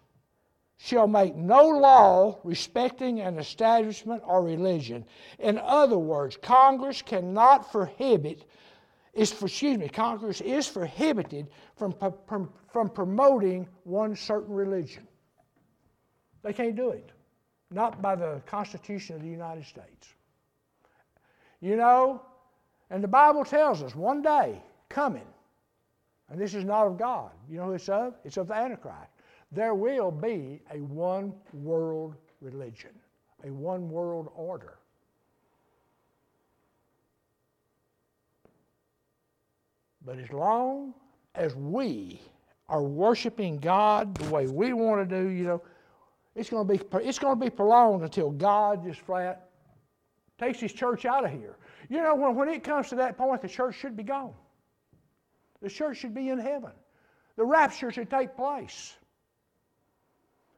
shall 0.77 1.07
make 1.07 1.35
no 1.35 1.67
law 1.67 2.39
respecting 2.43 3.21
an 3.21 3.37
establishment 3.37 4.23
or 4.25 4.43
religion. 4.43 5.05
In 5.37 5.59
other 5.59 5.99
words, 5.99 6.35
Congress 6.41 7.03
cannot 7.03 7.71
prohibit, 7.71 8.45
is 9.13 9.31
for, 9.31 9.45
excuse 9.45 9.77
me, 9.77 9.87
Congress 9.87 10.41
is 10.41 10.67
prohibited 10.67 11.47
from, 11.75 11.95
from, 12.27 12.49
from 12.73 12.89
promoting 12.89 13.67
one 13.83 14.15
certain 14.15 14.53
religion. 14.53 15.07
They 16.41 16.53
can't 16.53 16.75
do 16.75 16.89
it 16.89 17.11
not 17.75 18.01
by 18.01 18.15
the 18.15 18.41
Constitution 18.45 19.17
of 19.17 19.21
the 19.21 19.27
United 19.27 19.65
States. 19.65 20.15
You 21.59 21.75
know, 21.75 22.21
and 22.89 23.03
the 23.03 23.07
Bible 23.07 23.43
tells 23.43 23.83
us 23.83 23.93
one 23.93 24.21
day 24.21 24.61
coming, 24.87 25.27
and 26.29 26.39
this 26.39 26.55
is 26.55 26.63
not 26.63 26.87
of 26.87 26.97
God. 26.97 27.31
You 27.49 27.57
know 27.57 27.65
who 27.65 27.73
it's 27.73 27.89
of? 27.89 28.15
It's 28.23 28.37
of 28.37 28.47
the 28.47 28.55
Antichrist. 28.55 29.11
There 29.51 29.75
will 29.75 30.09
be 30.09 30.61
a 30.73 30.77
one 30.77 31.33
world 31.53 32.15
religion, 32.39 32.91
a 33.43 33.51
one 33.51 33.89
world 33.89 34.29
order. 34.35 34.77
But 40.05 40.19
as 40.19 40.31
long 40.31 40.93
as 41.33 41.55
we 41.55 42.21
are 42.69 42.83
worshiping 42.83 43.57
God 43.57 44.15
the 44.15 44.29
way 44.29 44.47
we 44.47 44.71
want 44.71 45.07
to 45.07 45.23
do, 45.23 45.29
you 45.29 45.43
know, 45.43 45.61
it's 46.35 46.49
going 46.49 46.67
to 46.67 46.73
be, 46.73 46.81
it's 47.05 47.19
going 47.19 47.39
to 47.39 47.45
be 47.45 47.49
prolonged 47.49 48.03
until 48.03 48.29
God 48.29 48.83
just 48.83 48.99
flat 49.01 49.49
takes 50.37 50.59
his 50.59 50.73
church 50.73 51.05
out 51.05 51.23
of 51.23 51.31
here. 51.31 51.57
You 51.89 52.01
know, 52.01 52.15
when, 52.15 52.35
when 52.35 52.49
it 52.49 52.63
comes 52.63 52.89
to 52.89 52.95
that 52.95 53.17
point, 53.17 53.41
the 53.41 53.47
church 53.47 53.75
should 53.75 53.95
be 53.95 54.03
gone. 54.03 54.33
The 55.61 55.69
church 55.69 55.97
should 55.97 56.13
be 56.13 56.29
in 56.29 56.39
heaven. 56.39 56.71
The 57.37 57.45
rapture 57.45 57.91
should 57.91 58.09
take 58.09 58.35
place. 58.35 58.95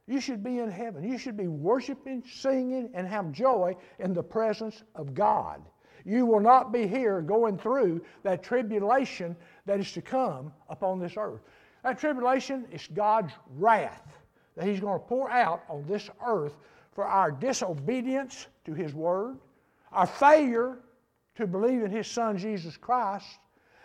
You 0.08 0.20
should 0.20 0.44
be 0.44 0.60
in 0.60 0.72
heaven. 0.72 1.04
You 1.04 1.18
should 1.18 1.38
be 1.38 1.48
worshiping, 1.48 2.24
singing, 2.28 2.90
and 2.94 3.08
have 3.08 3.32
joy 3.32 3.76
in 4.00 4.14
the 4.14 4.24
presence 4.24 4.84
of 4.96 5.14
God. 5.14 5.62
You 6.06 6.26
will 6.26 6.40
not 6.40 6.72
be 6.72 6.88
here 6.88 7.22
going 7.22 7.58
through 7.58 8.02
that 8.24 8.42
tribulation 8.42 9.36
that 9.66 9.80
is 9.80 9.92
to 9.92 10.02
come 10.02 10.54
upon 10.70 11.00
this 11.00 11.16
earth. 11.18 11.42
That 11.84 12.00
tribulation 12.00 12.66
is 12.72 12.88
God's 12.88 13.34
wrath 13.58 14.17
that 14.58 14.68
He's 14.68 14.80
going 14.80 15.00
to 15.00 15.06
pour 15.06 15.30
out 15.30 15.64
on 15.70 15.86
this 15.88 16.10
earth 16.26 16.58
for 16.92 17.06
our 17.06 17.32
disobedience 17.32 18.48
to 18.66 18.74
His 18.74 18.94
Word, 18.94 19.38
our 19.92 20.08
failure 20.08 20.80
to 21.36 21.48
believe 21.48 21.84
in 21.84 21.92
His 21.92 22.08
Son 22.08 22.38
Jesus 22.38 22.76
Christ, 22.76 23.40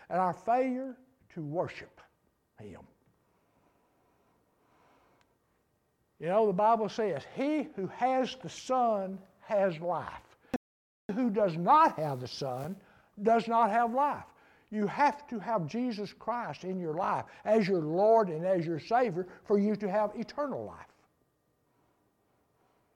and 0.08 0.18
our 0.18 0.32
failure 0.32 0.96
to 1.34 1.42
worship 1.42 2.00
Him. 2.58 2.80
You 6.18 6.28
know, 6.28 6.46
the 6.46 6.52
Bible 6.52 6.88
says, 6.88 7.22
He 7.36 7.68
who 7.76 7.86
has 7.88 8.36
the 8.42 8.48
Son 8.48 9.18
has 9.40 9.78
life. 9.78 10.08
Who 11.14 11.28
does 11.28 11.56
not 11.56 11.98
have 11.98 12.20
the 12.20 12.28
Son 12.28 12.76
does 13.22 13.46
not 13.46 13.70
have 13.70 13.92
life. 13.92 14.24
You 14.72 14.86
have 14.86 15.26
to 15.28 15.38
have 15.38 15.66
Jesus 15.66 16.14
Christ 16.18 16.64
in 16.64 16.80
your 16.80 16.94
life 16.94 17.26
as 17.44 17.68
your 17.68 17.82
Lord 17.82 18.30
and 18.30 18.46
as 18.46 18.64
your 18.64 18.80
Savior 18.80 19.28
for 19.44 19.58
you 19.58 19.76
to 19.76 19.88
have 19.88 20.12
eternal 20.16 20.64
life. 20.64 20.86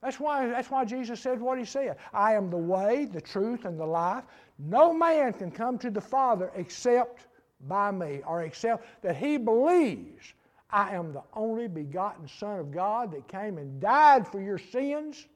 That's 0.01 0.19
why, 0.19 0.47
that's 0.47 0.71
why 0.71 0.85
Jesus 0.85 1.19
said 1.19 1.39
what 1.39 1.59
he 1.59 1.65
said 1.65 1.97
I 2.11 2.33
am 2.33 2.49
the 2.49 2.57
way, 2.57 3.05
the 3.05 3.21
truth, 3.21 3.65
and 3.65 3.79
the 3.79 3.85
life. 3.85 4.23
No 4.57 4.91
man 4.91 5.33
can 5.33 5.51
come 5.51 5.77
to 5.77 5.91
the 5.91 6.01
Father 6.01 6.51
except 6.55 7.27
by 7.67 7.91
me, 7.91 8.21
or 8.25 8.41
except 8.41 9.03
that 9.03 9.15
he 9.15 9.37
believes 9.37 10.33
I 10.71 10.95
am 10.95 11.13
the 11.13 11.23
only 11.33 11.67
begotten 11.67 12.27
Son 12.27 12.59
of 12.59 12.71
God 12.71 13.11
that 13.11 13.27
came 13.27 13.59
and 13.59 13.79
died 13.79 14.27
for 14.27 14.41
your 14.41 14.57
sins. 14.57 15.27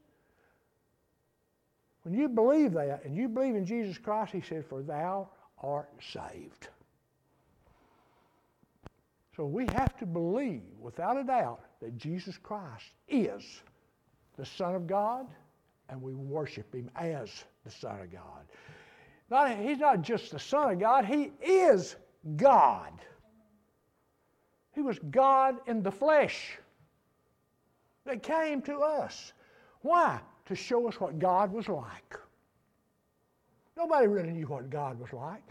When 2.01 2.15
you 2.15 2.27
believe 2.27 2.73
that 2.73 3.05
and 3.05 3.15
you 3.15 3.29
believe 3.29 3.55
in 3.55 3.65
Jesus 3.65 3.99
Christ, 3.99 4.31
he 4.31 4.41
said, 4.41 4.65
For 4.65 4.81
thou 4.81 5.29
are 5.61 5.87
saved. 5.99 6.67
So 9.35 9.45
we 9.45 9.67
have 9.67 9.97
to 9.97 10.05
believe 10.05 10.61
without 10.79 11.17
a 11.17 11.23
doubt 11.23 11.61
that 11.81 11.97
Jesus 11.97 12.37
Christ 12.37 12.91
is 13.07 13.61
the 14.37 14.45
Son 14.45 14.75
of 14.75 14.87
God 14.87 15.27
and 15.89 16.01
we 16.01 16.13
worship 16.13 16.73
Him 16.73 16.89
as 16.95 17.45
the 17.63 17.71
Son 17.71 17.99
of 18.01 18.11
God. 18.11 18.45
Not, 19.29 19.57
he's 19.57 19.79
not 19.79 20.01
just 20.01 20.31
the 20.31 20.39
Son 20.39 20.71
of 20.71 20.79
God, 20.79 21.05
He 21.05 21.31
is 21.41 21.95
God. 22.35 22.91
He 24.73 24.81
was 24.81 24.99
God 25.09 25.57
in 25.67 25.81
the 25.83 25.91
flesh 25.91 26.57
that 28.05 28.23
came 28.23 28.61
to 28.63 28.79
us. 28.79 29.33
Why? 29.81 30.19
To 30.47 30.55
show 30.55 30.87
us 30.87 30.99
what 30.99 31.19
God 31.19 31.51
was 31.51 31.69
like. 31.69 32.17
Nobody 33.77 34.07
really 34.07 34.31
knew 34.31 34.47
what 34.47 34.69
God 34.69 34.99
was 34.99 35.13
like. 35.13 35.41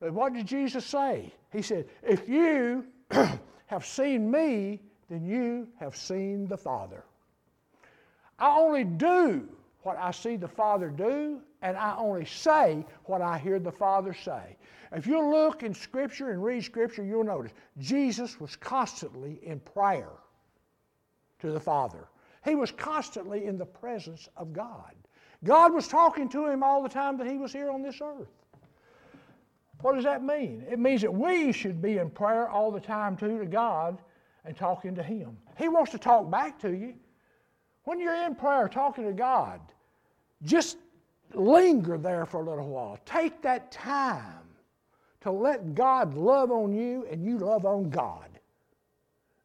But 0.00 0.12
what 0.12 0.34
did 0.34 0.46
Jesus 0.46 0.84
say? 0.84 1.32
He 1.52 1.62
said, 1.62 1.86
If 2.02 2.28
you 2.28 2.86
have 3.66 3.86
seen 3.86 4.30
me, 4.30 4.80
then 5.08 5.24
you 5.24 5.68
have 5.78 5.96
seen 5.96 6.46
the 6.46 6.56
Father. 6.56 7.04
I 8.38 8.58
only 8.58 8.84
do 8.84 9.48
what 9.82 9.96
I 9.98 10.10
see 10.10 10.36
the 10.36 10.48
Father 10.48 10.88
do, 10.88 11.40
and 11.62 11.76
I 11.76 11.96
only 11.96 12.24
say 12.24 12.84
what 13.04 13.22
I 13.22 13.38
hear 13.38 13.58
the 13.58 13.72
Father 13.72 14.12
say. 14.12 14.56
If 14.92 15.06
you 15.06 15.20
look 15.20 15.62
in 15.62 15.74
Scripture 15.74 16.30
and 16.30 16.42
read 16.42 16.64
Scripture, 16.64 17.04
you'll 17.04 17.24
notice 17.24 17.52
Jesus 17.78 18.40
was 18.40 18.56
constantly 18.56 19.40
in 19.42 19.60
prayer 19.60 20.10
to 21.40 21.50
the 21.50 21.60
Father. 21.60 22.08
He 22.44 22.54
was 22.54 22.70
constantly 22.70 23.46
in 23.46 23.58
the 23.58 23.66
presence 23.66 24.28
of 24.36 24.52
God. 24.52 24.94
God 25.44 25.72
was 25.72 25.86
talking 25.86 26.28
to 26.30 26.46
him 26.46 26.62
all 26.62 26.82
the 26.82 26.88
time 26.88 27.16
that 27.18 27.26
he 27.26 27.36
was 27.36 27.52
here 27.52 27.70
on 27.70 27.82
this 27.82 28.00
earth. 28.02 28.28
What 29.84 29.94
does 29.94 30.04
that 30.04 30.24
mean? 30.24 30.64
It 30.70 30.78
means 30.78 31.02
that 31.02 31.12
we 31.12 31.52
should 31.52 31.82
be 31.82 31.98
in 31.98 32.08
prayer 32.08 32.48
all 32.48 32.70
the 32.70 32.80
time 32.80 33.18
too 33.18 33.38
to 33.38 33.44
God 33.44 33.98
and 34.46 34.56
talking 34.56 34.94
to 34.94 35.02
Him. 35.02 35.36
He 35.58 35.68
wants 35.68 35.92
to 35.92 35.98
talk 35.98 36.30
back 36.30 36.58
to 36.60 36.72
you. 36.72 36.94
When 37.84 38.00
you're 38.00 38.14
in 38.14 38.34
prayer 38.34 38.66
talking 38.66 39.04
to 39.04 39.12
God, 39.12 39.60
just 40.42 40.78
linger 41.34 41.98
there 41.98 42.24
for 42.24 42.40
a 42.40 42.48
little 42.48 42.68
while. 42.68 42.98
Take 43.04 43.42
that 43.42 43.70
time 43.70 44.48
to 45.20 45.30
let 45.30 45.74
God 45.74 46.14
love 46.14 46.50
on 46.50 46.72
you 46.72 47.06
and 47.10 47.22
you 47.24 47.36
love 47.36 47.66
on 47.66 47.90
God. 47.90 48.28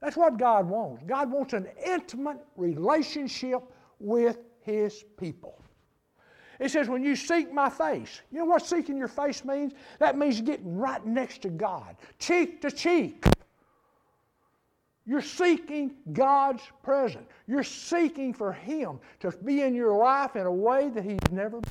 That's 0.02 0.16
what 0.16 0.38
God 0.38 0.70
wants. 0.70 1.04
God 1.06 1.30
wants 1.30 1.54
an 1.54 1.68
intimate 1.86 2.40
relationship 2.56 3.62
with 4.00 4.38
His 4.62 5.04
people. 5.18 5.59
It 6.60 6.72
says, 6.72 6.90
when 6.90 7.04
you 7.04 7.16
seek 7.16 7.54
my 7.54 7.70
face, 7.70 8.22
you 8.32 8.40
know 8.40 8.46
what 8.46 8.66
seeking 8.66 8.98
your 8.98 9.08
face 9.08 9.46
means? 9.46 9.74
That 10.00 10.18
means 10.18 10.42
getting 10.42 10.78
right 10.78 11.04
next 11.06 11.42
to 11.44 11.50
God, 11.50 11.96
cheek 12.20 12.62
to 12.62 12.72
cheek. 12.72 13.26
You're 15.06 15.22
seeking 15.22 15.96
God's 16.14 16.62
presence. 16.84 17.28
You're 17.48 17.64
seeking 17.64 18.34
for 18.34 18.52
Him 18.52 19.00
to 19.22 19.32
be 19.44 19.62
in 19.62 19.74
your 19.74 19.98
life 19.98 20.36
in 20.36 20.46
a 20.46 20.52
way 20.52 20.90
that 20.90 21.04
He's 21.04 21.32
never. 21.32 21.62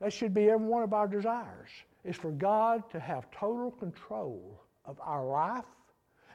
That 0.00 0.12
should 0.12 0.32
be 0.32 0.48
every 0.48 0.66
one 0.66 0.82
of 0.82 0.94
our 0.94 1.06
desires, 1.06 1.68
is 2.04 2.16
for 2.16 2.30
God 2.30 2.88
to 2.90 2.98
have 2.98 3.30
total 3.30 3.72
control 3.72 4.62
of 4.84 4.98
our 5.02 5.26
life 5.26 5.64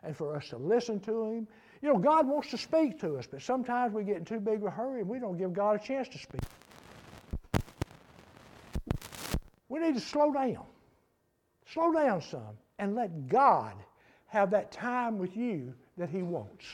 and 0.03 0.15
for 0.15 0.35
us 0.35 0.49
to 0.49 0.57
listen 0.57 0.99
to 1.01 1.23
Him 1.23 1.47
you 1.81 1.93
know, 1.93 1.99
God 1.99 2.27
wants 2.27 2.49
to 2.51 2.57
speak 2.57 2.99
to 3.01 3.17
us, 3.17 3.27
but 3.29 3.41
sometimes 3.41 3.93
we 3.93 4.03
get 4.03 4.17
in 4.17 4.25
too 4.25 4.39
big 4.39 4.55
of 4.55 4.63
a 4.63 4.69
hurry 4.69 5.01
and 5.01 5.09
we 5.09 5.19
don't 5.19 5.37
give 5.37 5.53
God 5.53 5.75
a 5.75 5.79
chance 5.79 6.07
to 6.09 6.17
speak. 6.17 6.41
We 9.69 9.79
need 9.79 9.95
to 9.95 10.01
slow 10.01 10.33
down. 10.33 10.65
Slow 11.71 11.93
down 11.93 12.21
some 12.21 12.57
and 12.79 12.95
let 12.95 13.27
God 13.27 13.73
have 14.27 14.51
that 14.51 14.71
time 14.71 15.17
with 15.17 15.35
you 15.35 15.73
that 15.97 16.09
He 16.09 16.21
wants. 16.21 16.65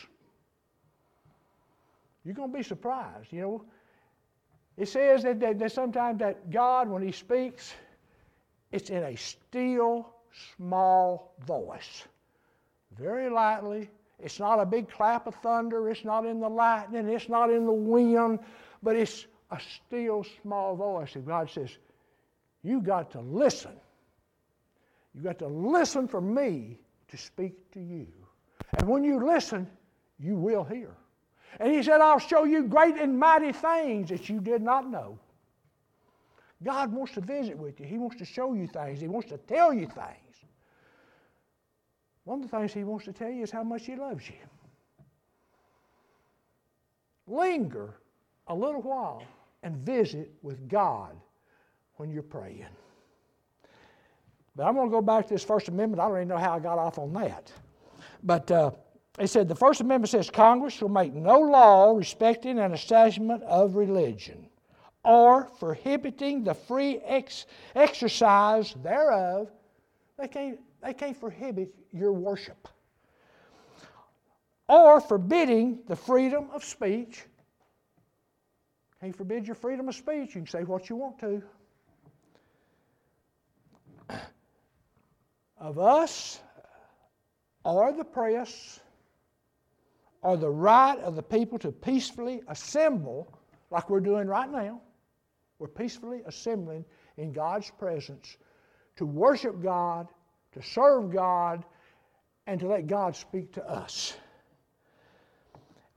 You're 2.24 2.36
going 2.36 2.51
to 2.51 2.57
be 2.57 2.63
surprised. 2.63 3.31
You 3.31 3.41
know, 3.41 3.65
it 4.77 4.88
says 4.88 5.24
that, 5.24 5.39
that, 5.41 5.60
that 5.60 5.72
sometimes 5.72 6.19
that 6.19 6.50
God, 6.50 6.88
when 6.88 7.03
He 7.03 7.12
speaks, 7.12 7.74
it's 8.72 8.89
in 8.89 9.03
a 9.03 9.15
still, 9.15 10.13
small 10.55 11.36
voice. 11.45 12.05
Very 12.98 13.29
lightly, 13.29 13.89
it's 14.23 14.39
not 14.39 14.59
a 14.59 14.65
big 14.65 14.89
clap 14.89 15.27
of 15.27 15.35
thunder. 15.35 15.89
It's 15.89 16.05
not 16.05 16.25
in 16.25 16.39
the 16.39 16.49
lightning. 16.49 17.09
It's 17.09 17.27
not 17.27 17.51
in 17.51 17.65
the 17.65 17.73
wind. 17.73 18.39
But 18.81 18.95
it's 18.95 19.27
a 19.51 19.59
still 19.59 20.25
small 20.41 20.75
voice. 20.75 21.15
And 21.15 21.25
God 21.27 21.49
says, 21.49 21.77
You 22.63 22.81
got 22.81 23.11
to 23.11 23.19
listen. 23.19 23.73
You 25.13 25.21
got 25.21 25.39
to 25.39 25.47
listen 25.47 26.07
for 26.07 26.21
me 26.21 26.79
to 27.09 27.17
speak 27.17 27.71
to 27.73 27.81
you. 27.81 28.07
And 28.77 28.87
when 28.87 29.03
you 29.03 29.23
listen, 29.23 29.67
you 30.19 30.35
will 30.35 30.63
hear. 30.63 30.95
And 31.59 31.71
he 31.71 31.83
said, 31.83 32.01
I'll 32.01 32.17
show 32.17 32.45
you 32.45 32.63
great 32.63 32.95
and 32.95 33.19
mighty 33.19 33.51
things 33.51 34.09
that 34.09 34.29
you 34.29 34.39
did 34.39 34.61
not 34.61 34.89
know. 34.89 35.19
God 36.63 36.93
wants 36.93 37.13
to 37.13 37.21
visit 37.21 37.57
with 37.57 37.79
you. 37.79 37.85
He 37.85 37.97
wants 37.97 38.15
to 38.17 38.25
show 38.25 38.53
you 38.53 38.67
things. 38.67 39.01
He 39.01 39.07
wants 39.09 39.29
to 39.29 39.37
tell 39.37 39.73
you 39.73 39.85
things. 39.85 40.22
One 42.25 42.41
of 42.41 42.49
the 42.49 42.57
things 42.57 42.73
he 42.73 42.83
wants 42.83 43.05
to 43.05 43.13
tell 43.13 43.29
you 43.29 43.43
is 43.43 43.51
how 43.51 43.63
much 43.63 43.86
he 43.86 43.95
loves 43.95 44.27
you. 44.27 44.36
Linger 47.27 47.95
a 48.47 48.55
little 48.55 48.81
while 48.81 49.23
and 49.63 49.75
visit 49.77 50.31
with 50.41 50.67
God 50.67 51.15
when 51.95 52.12
you're 52.12 52.23
praying. 52.23 52.65
But 54.55 54.65
I'm 54.65 54.75
going 54.75 54.89
to 54.89 54.91
go 54.91 55.01
back 55.01 55.27
to 55.27 55.33
this 55.33 55.43
First 55.43 55.67
Amendment. 55.67 55.99
I 56.01 56.07
don't 56.07 56.17
even 56.17 56.27
know 56.27 56.38
how 56.38 56.55
I 56.55 56.59
got 56.59 56.77
off 56.77 56.99
on 56.99 57.13
that. 57.13 57.51
But 58.23 58.51
uh, 58.51 58.71
it 59.19 59.27
said 59.27 59.47
the 59.47 59.55
First 59.55 59.81
Amendment 59.81 60.09
says 60.09 60.29
Congress 60.29 60.73
shall 60.73 60.89
make 60.89 61.13
no 61.13 61.39
law 61.39 61.91
respecting 61.95 62.59
an 62.59 62.73
establishment 62.73 63.43
of 63.43 63.75
religion 63.75 64.47
or 65.03 65.45
prohibiting 65.59 66.43
the 66.43 66.53
free 66.53 66.99
ex- 67.03 67.45
exercise 67.75 68.75
thereof. 68.83 69.49
They 70.17 70.27
can't 70.27 70.59
they 70.84 70.93
can't 70.93 71.19
prohibit 71.19 71.74
your 71.91 72.12
worship. 72.12 72.67
Or 74.67 75.00
forbidding 75.00 75.80
the 75.88 75.96
freedom 75.96 76.50
of 76.54 76.63
speech. 76.63 77.24
Can't 79.00 79.15
forbid 79.15 79.46
your 79.46 79.56
freedom 79.56 79.88
of 79.88 79.96
speech. 79.96 80.36
You 80.36 80.41
can 80.41 80.48
say 80.48 80.63
what 80.63 80.89
you 80.89 80.96
want 80.96 81.19
to. 81.19 81.41
Of 85.58 85.80
us, 85.80 86.41
or 87.63 87.93
the 87.93 88.04
press, 88.04 88.82
or 90.22 90.36
the 90.36 90.50
right 90.50 91.00
of 91.00 91.15
the 91.15 91.24
people 91.24 91.58
to 91.60 91.72
peacefully 91.72 92.41
assemble, 92.50 93.34
like 93.72 93.89
we're 93.89 94.02
doing 94.02 94.28
right 94.28 94.50
now. 94.50 94.82
We're 95.60 95.69
peacefully 95.69 96.22
assembling 96.26 96.84
in 97.15 97.32
God's 97.32 97.72
presence 97.72 98.36
to 98.98 99.06
worship 99.06 99.63
God 99.63 100.10
to 100.53 100.61
serve 100.61 101.11
God, 101.11 101.63
and 102.47 102.59
to 102.59 102.67
let 102.67 102.87
God 102.87 103.15
speak 103.15 103.51
to 103.53 103.69
us. 103.69 104.17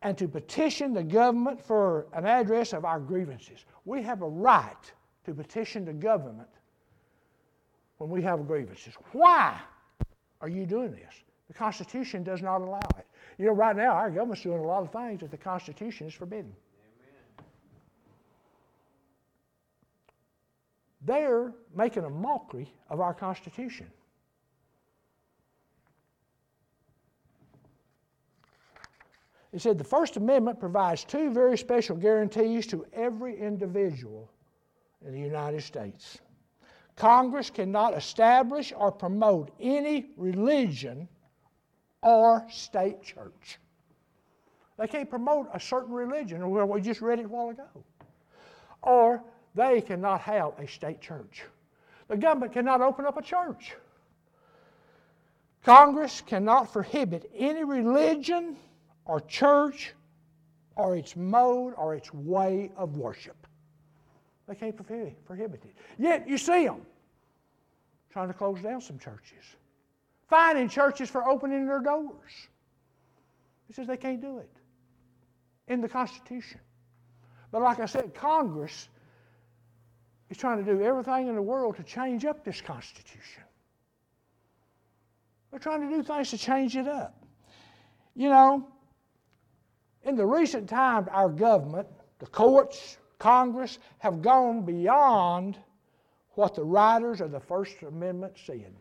And 0.02 0.16
to 0.18 0.28
petition 0.28 0.94
the 0.94 1.02
government 1.02 1.60
for 1.60 2.06
an 2.12 2.26
address 2.26 2.72
of 2.72 2.84
our 2.84 3.00
grievances. 3.00 3.64
We 3.84 4.02
have 4.02 4.22
a 4.22 4.28
right 4.28 4.92
to 5.24 5.34
petition 5.34 5.84
the 5.84 5.92
government 5.92 6.48
when 7.98 8.10
we 8.10 8.22
have 8.22 8.46
grievances. 8.46 8.94
Why 9.12 9.58
are 10.40 10.48
you 10.48 10.66
doing 10.66 10.92
this? 10.92 11.14
The 11.48 11.54
Constitution 11.54 12.22
does 12.22 12.42
not 12.42 12.60
allow 12.60 12.88
it. 12.98 13.06
You 13.38 13.46
know, 13.46 13.52
right 13.52 13.76
now, 13.76 13.92
our 13.92 14.10
government's 14.10 14.42
doing 14.42 14.58
a 14.58 14.66
lot 14.66 14.82
of 14.82 14.92
things 14.92 15.20
that 15.20 15.30
the 15.30 15.36
Constitution 15.36 16.06
is 16.06 16.14
forbidding. 16.14 16.54
They're 21.02 21.52
making 21.74 22.04
a 22.04 22.10
mockery 22.10 22.72
of 22.90 23.00
our 23.00 23.14
Constitution. 23.14 23.86
He 29.56 29.60
said 29.60 29.78
the 29.78 29.84
First 29.84 30.18
Amendment 30.18 30.60
provides 30.60 31.02
two 31.02 31.30
very 31.30 31.56
special 31.56 31.96
guarantees 31.96 32.66
to 32.66 32.84
every 32.92 33.40
individual 33.40 34.30
in 35.02 35.14
the 35.14 35.18
United 35.18 35.62
States. 35.62 36.18
Congress 36.94 37.48
cannot 37.48 37.94
establish 37.94 38.74
or 38.76 38.92
promote 38.92 39.50
any 39.58 40.10
religion 40.18 41.08
or 42.02 42.44
state 42.50 43.02
church. 43.02 43.58
They 44.78 44.88
can't 44.88 45.08
promote 45.08 45.48
a 45.54 45.58
certain 45.58 45.94
religion, 45.94 46.42
or 46.42 46.66
we 46.66 46.82
just 46.82 47.00
read 47.00 47.18
it 47.18 47.24
a 47.24 47.28
while 47.28 47.48
ago. 47.48 47.82
Or 48.82 49.24
they 49.54 49.80
cannot 49.80 50.20
have 50.20 50.52
a 50.58 50.68
state 50.68 51.00
church. 51.00 51.44
The 52.08 52.18
government 52.18 52.52
cannot 52.52 52.82
open 52.82 53.06
up 53.06 53.16
a 53.16 53.22
church. 53.22 53.74
Congress 55.64 56.20
cannot 56.20 56.70
prohibit 56.70 57.30
any 57.34 57.64
religion 57.64 58.58
or 59.06 59.20
church 59.20 59.94
or 60.76 60.96
its 60.96 61.16
mode 61.16 61.74
or 61.76 61.94
its 61.94 62.12
way 62.12 62.70
of 62.76 62.96
worship. 62.96 63.46
They 64.46 64.54
can't 64.54 64.76
prohibit 64.76 65.64
it. 65.64 65.74
Yet 65.98 66.28
you 66.28 66.38
see 66.38 66.66
them 66.66 66.82
trying 68.10 68.28
to 68.28 68.34
close 68.34 68.60
down 68.60 68.80
some 68.80 68.98
churches, 68.98 69.44
finding 70.28 70.68
churches 70.68 71.10
for 71.10 71.26
opening 71.26 71.66
their 71.66 71.80
doors. 71.80 72.32
He 73.66 73.72
says 73.72 73.86
they 73.86 73.96
can't 73.96 74.20
do 74.20 74.38
it 74.38 74.50
in 75.68 75.80
the 75.80 75.88
Constitution. 75.88 76.60
But 77.50 77.62
like 77.62 77.80
I 77.80 77.86
said, 77.86 78.14
Congress 78.14 78.88
is 80.30 80.36
trying 80.36 80.64
to 80.64 80.72
do 80.72 80.82
everything 80.82 81.28
in 81.28 81.34
the 81.34 81.42
world 81.42 81.76
to 81.76 81.82
change 81.82 82.24
up 82.24 82.44
this 82.44 82.60
Constitution. 82.60 83.42
They're 85.50 85.60
trying 85.60 85.88
to 85.88 85.96
do 85.96 86.02
things 86.02 86.30
to 86.30 86.38
change 86.38 86.76
it 86.76 86.86
up. 86.86 87.24
You 88.14 88.28
know, 88.28 88.68
in 90.06 90.14
the 90.14 90.24
recent 90.24 90.68
times, 90.68 91.08
our 91.10 91.28
government, 91.28 91.88
the 92.20 92.26
courts, 92.26 92.96
Congress 93.18 93.78
have 93.98 94.22
gone 94.22 94.64
beyond 94.64 95.58
what 96.34 96.54
the 96.54 96.62
writers 96.62 97.20
of 97.20 97.32
the 97.32 97.40
First 97.40 97.82
Amendment 97.82 98.34
said. 98.46 98.72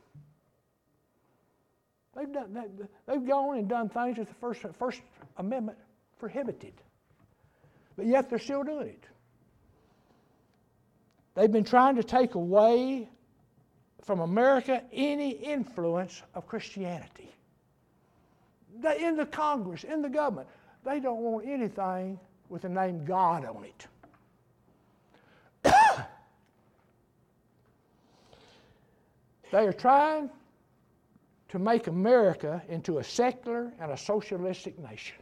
They've, 2.16 2.32
done, 2.32 2.88
they've 3.08 3.28
gone 3.28 3.58
and 3.58 3.68
done 3.68 3.90
things 3.90 4.18
that 4.18 4.28
the 4.28 4.34
First, 4.36 4.62
First 4.78 5.02
Amendment 5.38 5.78
prohibited. 6.20 6.74
But 7.98 8.06
yet 8.06 8.30
they're 8.30 8.40
still 8.40 8.64
doing 8.64 8.88
it. 8.88 9.04
They've 11.34 11.52
been 11.52 11.66
trying 11.66 11.96
to 11.96 12.04
take 12.04 12.36
away 12.36 13.10
from 14.04 14.20
America 14.20 14.84
any 14.94 15.32
influence 15.32 16.22
of 16.36 16.48
Christianity. 16.48 17.34
In 19.00 19.18
the 19.18 19.26
Congress, 19.26 19.84
in 19.84 20.02
the 20.02 20.10
government, 20.10 20.48
they 20.86 21.00
don't 21.00 21.22
want 21.22 21.48
anything 21.48 22.20
with 22.50 22.62
the 22.62 22.70
name 22.70 23.04
God 23.06 23.44
on 23.44 23.66
it. 23.66 23.88
they 29.52 29.68
are 29.68 29.74
trying 29.74 30.30
to 31.50 31.60
make 31.60 31.88
America 31.88 32.62
into 32.70 33.00
a 33.00 33.04
secular 33.04 33.74
and 33.80 33.92
a 33.92 33.98
socialistic 33.98 34.78
nation. 34.78 35.18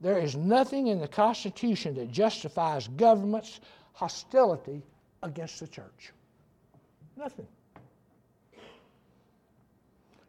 There 0.00 0.18
is 0.18 0.36
nothing 0.36 0.88
in 0.88 1.00
the 1.00 1.08
Constitution 1.08 1.94
that 1.94 2.10
justifies 2.10 2.88
government's 2.88 3.60
hostility 3.92 4.82
against 5.22 5.60
the 5.60 5.68
church. 5.68 6.12
Nothing. 7.16 7.46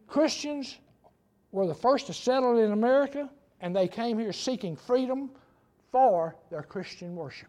Christians 0.07 0.77
were 1.53 1.67
the 1.67 1.73
first 1.73 2.07
to 2.07 2.13
settle 2.13 2.57
in 2.57 2.73
America, 2.73 3.29
and 3.61 3.73
they 3.73 3.87
came 3.87 4.17
here 4.17 4.33
seeking 4.33 4.75
freedom 4.75 5.29
for 5.91 6.35
their 6.49 6.63
Christian 6.63 7.15
worship. 7.15 7.47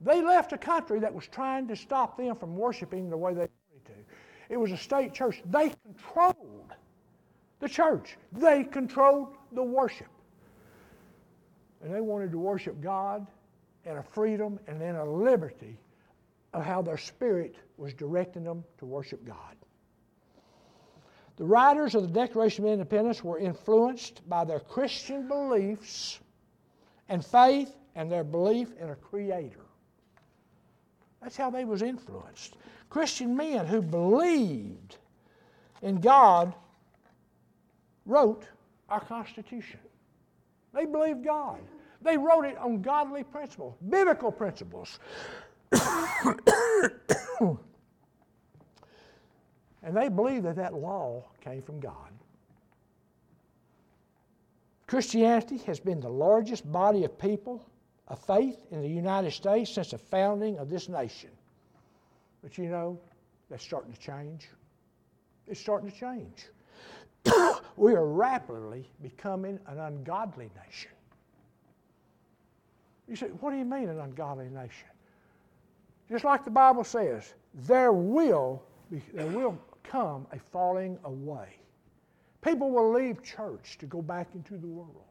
They 0.00 0.22
left 0.22 0.52
a 0.52 0.58
country 0.58 1.00
that 1.00 1.12
was 1.12 1.26
trying 1.26 1.66
to 1.68 1.76
stop 1.76 2.16
them 2.16 2.36
from 2.36 2.56
worshiping 2.56 3.10
the 3.10 3.16
way 3.16 3.32
they 3.32 3.40
wanted 3.40 3.84
to. 3.86 3.92
It 4.48 4.56
was 4.56 4.70
a 4.70 4.76
state 4.76 5.12
church. 5.12 5.42
They 5.50 5.74
controlled 5.84 6.72
the 7.58 7.68
church, 7.68 8.16
they 8.32 8.62
controlled 8.62 9.36
the 9.52 9.62
worship. 9.62 10.08
And 11.82 11.92
they 11.92 12.00
wanted 12.00 12.30
to 12.30 12.38
worship 12.38 12.80
God 12.80 13.26
in 13.84 13.96
a 13.96 14.02
freedom 14.02 14.58
and 14.68 14.80
in 14.80 14.96
a 14.96 15.04
liberty 15.04 15.78
of 16.52 16.64
how 16.64 16.80
their 16.80 16.96
spirit 16.96 17.56
was 17.76 17.92
directing 17.92 18.44
them 18.44 18.64
to 18.78 18.86
worship 18.86 19.24
God. 19.26 19.56
The 21.36 21.44
writers 21.44 21.94
of 21.94 22.02
the 22.02 22.08
Declaration 22.08 22.64
of 22.64 22.72
Independence 22.72 23.24
were 23.24 23.38
influenced 23.38 24.28
by 24.28 24.44
their 24.44 24.60
Christian 24.60 25.26
beliefs 25.26 26.20
and 27.08 27.24
faith 27.24 27.74
and 27.96 28.10
their 28.10 28.24
belief 28.24 28.72
in 28.80 28.90
a 28.90 28.94
creator. 28.94 29.60
That's 31.20 31.36
how 31.36 31.50
they 31.50 31.64
was 31.64 31.82
influenced. 31.82 32.56
Christian 32.88 33.36
men 33.36 33.66
who 33.66 33.82
believed 33.82 34.98
in 35.82 36.00
God 36.00 36.54
wrote 38.06 38.44
our 38.88 39.00
Constitution. 39.00 39.80
They 40.72 40.86
believed 40.86 41.24
God. 41.24 41.60
They 42.02 42.16
wrote 42.16 42.44
it 42.44 42.58
on 42.58 42.82
godly 42.82 43.24
principles, 43.24 43.74
biblical 43.88 44.30
principles. 44.30 44.98
And 49.84 49.94
they 49.94 50.08
believe 50.08 50.42
that 50.44 50.56
that 50.56 50.74
law 50.74 51.22
came 51.42 51.62
from 51.62 51.78
God. 51.78 52.10
Christianity 54.86 55.58
has 55.58 55.78
been 55.78 56.00
the 56.00 56.08
largest 56.08 56.70
body 56.70 57.04
of 57.04 57.18
people 57.18 57.64
of 58.08 58.18
faith 58.18 58.64
in 58.70 58.80
the 58.80 58.88
United 58.88 59.32
States 59.32 59.70
since 59.72 59.90
the 59.90 59.98
founding 59.98 60.58
of 60.58 60.68
this 60.70 60.88
nation. 60.88 61.30
But 62.42 62.58
you 62.58 62.66
know, 62.66 62.98
that's 63.50 63.64
starting 63.64 63.92
to 63.92 63.98
change. 63.98 64.48
It's 65.46 65.60
starting 65.60 65.90
to 65.90 65.96
change. 65.96 66.46
we 67.76 67.94
are 67.94 68.06
rapidly 68.06 68.88
becoming 69.02 69.58
an 69.66 69.78
ungodly 69.78 70.50
nation. 70.64 70.90
You 73.08 73.16
say, 73.16 73.26
what 73.40 73.50
do 73.50 73.58
you 73.58 73.64
mean 73.64 73.88
an 73.88 74.00
ungodly 74.00 74.48
nation? 74.48 74.88
Just 76.08 76.24
like 76.24 76.44
the 76.44 76.50
Bible 76.50 76.84
says, 76.84 77.34
there 77.66 77.92
will, 77.92 78.62
be, 78.90 79.02
there 79.12 79.26
will 79.26 79.58
come 79.84 80.26
a 80.32 80.38
falling 80.38 80.98
away. 81.04 81.48
People 82.42 82.70
will 82.70 82.92
leave 82.92 83.22
church 83.22 83.78
to 83.78 83.86
go 83.86 84.02
back 84.02 84.28
into 84.34 84.58
the 84.58 84.66
world. 84.66 85.04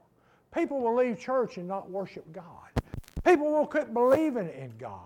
People 0.53 0.81
will 0.81 0.95
leave 0.95 1.19
church 1.19 1.57
and 1.57 1.67
not 1.67 1.89
worship 1.89 2.31
God. 2.31 2.69
People 3.25 3.51
will 3.51 3.65
quit 3.65 3.93
believing 3.93 4.49
in 4.49 4.73
God. 4.77 4.99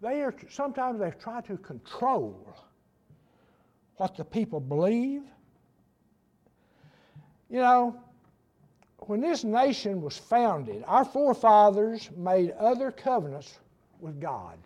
They 0.00 0.20
are 0.22 0.34
sometimes 0.50 0.98
they 0.98 1.12
try 1.12 1.40
to 1.42 1.56
control 1.56 2.54
what 3.96 4.16
the 4.16 4.24
people 4.24 4.58
believe 4.58 5.22
you 7.52 7.58
know, 7.58 7.94
when 9.00 9.20
this 9.20 9.44
nation 9.44 10.00
was 10.00 10.16
founded, 10.16 10.84
our 10.86 11.04
forefathers 11.04 12.08
made 12.16 12.52
other 12.52 12.90
covenants 12.90 13.58
with 14.02 14.20
God, 14.20 14.58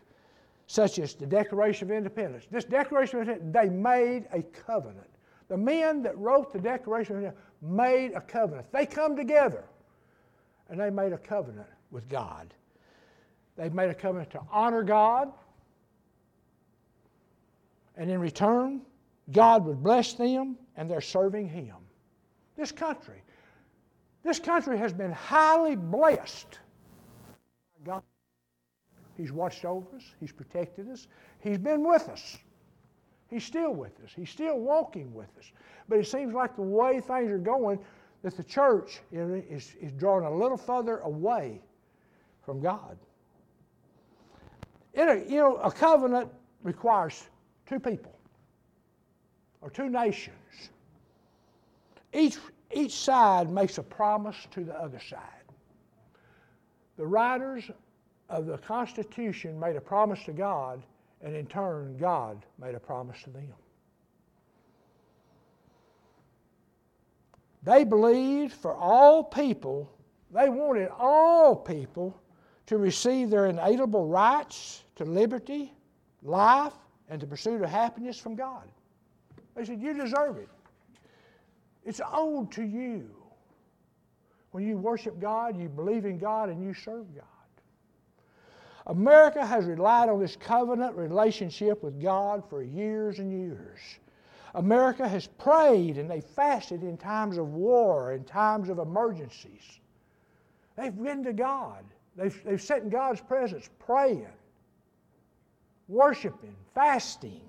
such 0.67 0.99
as 0.99 1.15
the 1.15 1.27
Declaration 1.27 1.91
of 1.91 1.97
Independence. 1.97 2.47
This 2.51 2.65
Declaration 2.65 3.21
of 3.21 3.29
Independence, 3.29 3.55
they 3.55 3.69
made 3.69 4.27
a 4.33 4.43
covenant. 4.43 5.07
The 5.49 5.57
men 5.57 6.03
that 6.03 6.19
wrote 6.19 6.53
the 6.53 6.59
Declaration 6.59 7.17
of 7.17 7.23
Independence 7.23 7.47
made 7.63 8.13
a 8.15 8.21
covenant. 8.21 8.67
They 8.73 8.87
come 8.87 9.17
together 9.17 9.65
and 10.69 10.81
they 10.81 10.91
made 10.91 11.13
a 11.13 11.19
covenant 11.19 11.69
with 11.91 12.09
God. 12.09 12.53
They 13.57 13.69
made 13.69 13.91
a 13.91 13.95
covenant 13.95 14.31
to 14.33 14.41
honor 14.51 14.83
God, 14.83 15.33
and 17.97 18.11
in 18.11 18.21
return, 18.21 18.83
God 19.33 19.65
would 19.65 19.83
bless 19.83 20.13
them 20.13 20.57
and 20.77 20.91
they're 20.91 21.01
serving 21.01 21.49
Him. 21.49 21.77
This 22.57 22.73
country. 22.73 23.23
This 24.23 24.39
country 24.39 24.77
has 24.79 24.93
been 24.93 25.13
highly 25.13 25.77
blessed. 25.77 26.59
God, 27.85 28.03
He's 29.17 29.33
watched 29.33 29.65
over 29.65 29.87
us, 29.97 30.05
He's 30.21 30.33
protected 30.33 30.91
us, 30.91 31.09
He's 31.41 31.59
been 31.59 31.87
with 31.87 32.09
us. 32.09 32.39
He's 33.29 33.45
still 33.45 33.73
with 33.73 33.93
us, 34.05 34.11
He's 34.15 34.31
still 34.31 34.59
walking 34.59 35.13
with 35.15 35.29
us. 35.39 35.51
But 35.89 35.99
it 35.99 36.07
seems 36.07 36.35
like 36.35 36.57
the 36.57 36.63
way 36.63 37.01
things 37.01 37.31
are 37.31 37.39
going, 37.39 37.79
that 38.23 38.37
the 38.37 38.45
church 38.45 39.01
is, 39.13 39.75
is 39.81 39.93
drawing 39.93 40.25
a 40.25 40.35
little 40.35 40.57
further 40.57 40.99
away 40.99 41.61
from 42.45 42.61
God. 42.61 42.97
In 44.95 45.09
a, 45.09 45.15
you 45.17 45.37
know, 45.37 45.57
a 45.57 45.71
covenant 45.71 46.31
requires 46.63 47.25
two 47.67 47.79
people 47.79 48.19
or 49.61 49.71
two 49.71 49.89
nations 49.89 50.71
each, 52.17 52.39
each 52.73 52.95
side 52.95 53.51
makes 53.51 53.79
a 53.79 53.83
promise 53.83 54.37
to 54.53 54.65
the 54.65 54.75
other 54.75 55.01
side. 55.01 55.21
The 56.97 57.07
writers 57.07 57.71
of 58.29 58.47
the 58.47 58.59
Constitution 58.59 59.59
made 59.59 59.77
a 59.77 59.81
promise 59.81 60.25
to 60.25 60.33
God, 60.33 60.83
and 61.23 61.35
in 61.35 61.47
turn, 61.47 61.97
God 61.97 62.45
made 62.61 62.75
a 62.75 62.81
promise 62.81 63.23
to 63.23 63.31
them. 63.31 63.53
They 67.63 67.85
believed 67.85 68.53
for 68.53 68.75
all 68.75 69.25
people, 69.25 69.91
they 70.31 70.49
wanted 70.49 70.89
all 70.97 71.57
people 71.57 72.21
to 72.67 72.79
receive 72.79 73.31
their 73.31 73.47
inalienable 73.47 74.07
rights 74.07 74.85
to 74.97 75.05
liberty, 75.05 75.73
life, 76.23 76.75
and 77.09 77.21
the 77.21 77.27
pursuit 77.27 77.63
of 77.63 77.71
happiness 77.71 78.19
from 78.19 78.35
God. 78.35 78.65
They 79.55 79.65
said, 79.65 79.81
You 79.81 79.95
deserve 79.95 80.37
it. 80.37 80.49
It's 81.85 82.01
owed 82.13 82.51
to 82.53 82.63
you. 82.63 83.09
When 84.51 84.67
you 84.67 84.77
worship 84.77 85.21
God, 85.21 85.57
you 85.57 85.69
believe 85.69 86.05
in 86.05 86.19
God, 86.19 86.49
and 86.49 86.63
you 86.63 86.75
serve 86.75 87.15
God. 87.15 87.25
America 88.87 89.45
has 89.45 89.65
relied 89.65 90.09
on 90.09 90.21
this 90.21 90.37
covenant 90.37 90.95
relationship 90.97 91.83
with 91.83 92.01
God 92.01 92.43
for 92.49 92.63
years 92.63 93.19
and 93.19 93.33
years. 93.33 93.81
America 94.55 95.09
has 95.09 95.27
prayed 95.27 95.99
and 95.99 96.11
they 96.11 96.21
fasted 96.21 96.83
in 96.83 96.97
times 96.97 97.37
of 97.37 97.49
war, 97.49 98.13
in 98.13 98.25
times 98.25 98.69
of 98.69 98.79
emergencies. 98.79 99.81
They've 100.77 100.97
been 100.97 101.25
to 101.25 101.33
God. 101.33 101.85
They've, 102.17 102.45
they've 102.45 102.63
sat 102.63 102.83
in 102.83 102.89
God's 102.89 103.21
presence 103.21 103.69
praying, 103.79 104.29
worshiping, 105.89 106.57
fasting. 106.75 107.43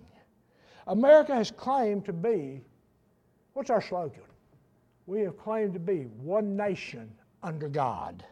America 0.87 1.35
has 1.35 1.51
claimed 1.51 2.05
to 2.05 2.13
be 2.13 2.61
what's 3.53 3.69
our 3.69 3.81
slogan? 3.81 4.21
we 5.07 5.21
have 5.21 5.37
claimed 5.37 5.73
to 5.73 5.79
be 5.79 6.03
one 6.21 6.55
nation 6.55 7.09
under 7.41 7.69
God. 7.69 8.23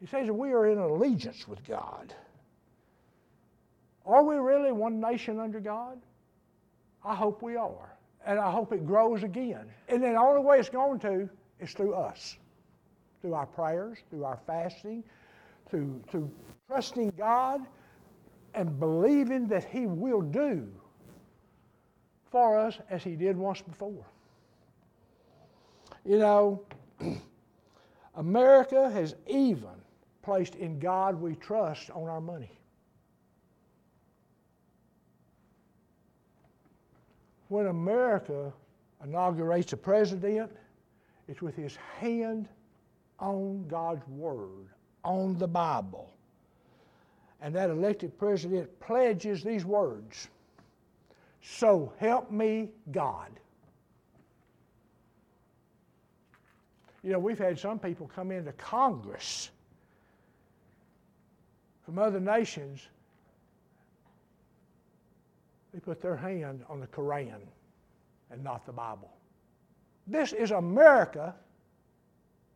He 0.00 0.06
says 0.06 0.30
we 0.30 0.52
are 0.52 0.66
in 0.66 0.78
allegiance 0.78 1.46
with 1.46 1.62
God. 1.66 2.14
Are 4.06 4.24
we 4.24 4.36
really 4.36 4.72
one 4.72 4.98
nation 4.98 5.38
under 5.38 5.60
God? 5.60 6.00
I 7.04 7.14
hope 7.14 7.42
we 7.42 7.56
are. 7.56 7.96
And 8.24 8.38
I 8.38 8.50
hope 8.50 8.72
it 8.72 8.86
grows 8.86 9.22
again. 9.22 9.66
And 9.88 10.02
then 10.02 10.14
the 10.14 10.20
only 10.20 10.42
way 10.42 10.58
it's 10.58 10.68
going 10.68 10.98
to 11.00 11.28
is 11.58 11.72
through 11.72 11.94
us, 11.94 12.36
through 13.20 13.34
our 13.34 13.46
prayers, 13.46 13.98
through 14.08 14.24
our 14.24 14.38
fasting, 14.46 15.04
through, 15.68 16.02
through 16.10 16.30
trusting 16.66 17.12
God 17.16 17.66
and 18.54 18.80
believing 18.80 19.46
that 19.48 19.64
He 19.64 19.86
will 19.86 20.22
do 20.22 20.66
for 22.30 22.58
us 22.58 22.78
as 22.88 23.02
He 23.02 23.16
did 23.16 23.36
once 23.36 23.60
before. 23.60 24.04
You 26.04 26.18
know, 26.18 26.62
America 28.14 28.90
has 28.90 29.14
even 29.26 29.79
placed 30.22 30.54
in 30.56 30.78
God 30.78 31.20
we 31.20 31.34
trust 31.34 31.90
on 31.90 32.08
our 32.08 32.20
money. 32.20 32.50
When 37.48 37.66
America 37.66 38.52
inaugurates 39.02 39.72
a 39.72 39.76
president, 39.76 40.50
it's 41.26 41.42
with 41.42 41.56
his 41.56 41.76
hand 41.98 42.48
on 43.18 43.66
God's 43.68 44.06
Word, 44.08 44.68
on 45.04 45.36
the 45.38 45.48
Bible. 45.48 46.12
And 47.40 47.54
that 47.54 47.70
elected 47.70 48.16
president 48.18 48.68
pledges 48.80 49.42
these 49.42 49.64
words 49.64 50.28
So 51.42 51.92
help 51.98 52.30
me 52.30 52.70
God. 52.92 53.30
You 57.02 57.12
know, 57.12 57.18
we've 57.18 57.38
had 57.38 57.58
some 57.58 57.78
people 57.78 58.10
come 58.14 58.30
into 58.30 58.52
Congress 58.52 59.50
from 61.90 61.98
other 61.98 62.20
nations. 62.20 62.86
They 65.74 65.80
put 65.80 66.00
their 66.00 66.16
hand 66.16 66.62
on 66.68 66.78
the 66.78 66.86
Koran 66.86 67.42
and 68.30 68.44
not 68.44 68.64
the 68.64 68.72
Bible. 68.72 69.10
This 70.06 70.32
is 70.32 70.52
America. 70.52 71.34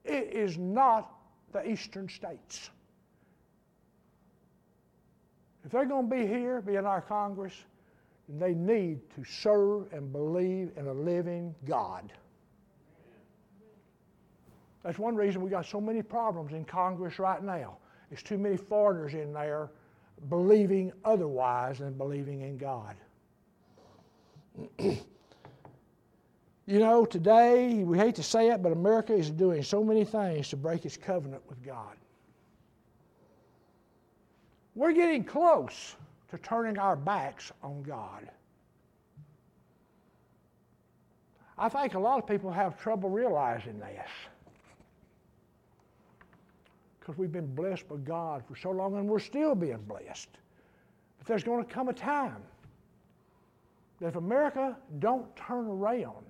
It 0.04 0.32
is 0.32 0.56
not 0.56 1.12
the 1.52 1.68
eastern 1.68 2.08
states. 2.08 2.70
If 5.64 5.72
they're 5.72 5.84
going 5.84 6.08
to 6.08 6.16
be 6.16 6.28
here, 6.28 6.60
be 6.60 6.76
in 6.76 6.86
our 6.86 7.00
Congress, 7.00 7.54
they 8.28 8.54
need 8.54 9.00
to 9.16 9.24
serve 9.24 9.92
and 9.92 10.12
believe 10.12 10.70
in 10.76 10.86
a 10.86 10.92
living 10.92 11.56
God. 11.66 12.12
That's 14.84 14.98
one 14.98 15.16
reason 15.16 15.42
we 15.42 15.50
got 15.50 15.66
so 15.66 15.80
many 15.80 16.02
problems 16.02 16.52
in 16.52 16.64
Congress 16.64 17.18
right 17.18 17.42
now. 17.42 17.78
There's 18.10 18.22
too 18.22 18.38
many 18.38 18.56
foreigners 18.56 19.14
in 19.14 19.32
there 19.32 19.70
believing 20.28 20.92
otherwise 21.04 21.78
than 21.78 21.94
believing 21.94 22.42
in 22.42 22.56
God. 22.56 22.96
you 24.78 24.98
know, 26.66 27.04
today, 27.04 27.82
we 27.84 27.98
hate 27.98 28.14
to 28.16 28.22
say 28.22 28.50
it, 28.50 28.62
but 28.62 28.72
America 28.72 29.12
is 29.14 29.30
doing 29.30 29.62
so 29.62 29.82
many 29.82 30.04
things 30.04 30.48
to 30.50 30.56
break 30.56 30.84
its 30.84 30.96
covenant 30.96 31.42
with 31.48 31.64
God. 31.64 31.96
We're 34.74 34.92
getting 34.92 35.24
close 35.24 35.96
to 36.30 36.38
turning 36.38 36.78
our 36.78 36.96
backs 36.96 37.52
on 37.62 37.82
God. 37.82 38.28
I 41.56 41.68
think 41.68 41.94
a 41.94 41.98
lot 41.98 42.18
of 42.18 42.26
people 42.26 42.50
have 42.50 42.80
trouble 42.80 43.08
realizing 43.08 43.78
this 43.78 44.08
because 47.04 47.18
we've 47.18 47.32
been 47.32 47.54
blessed 47.54 47.86
by 47.88 47.96
God 47.96 48.42
for 48.48 48.56
so 48.56 48.70
long 48.70 48.96
and 48.96 49.06
we're 49.06 49.18
still 49.18 49.54
being 49.54 49.82
blessed. 49.86 50.30
But 51.18 51.26
there's 51.26 51.44
going 51.44 51.62
to 51.62 51.70
come 51.70 51.88
a 51.88 51.92
time 51.92 52.42
that 54.00 54.08
if 54.08 54.16
America 54.16 54.76
don't 55.00 55.34
turn 55.36 55.66
around, 55.66 56.24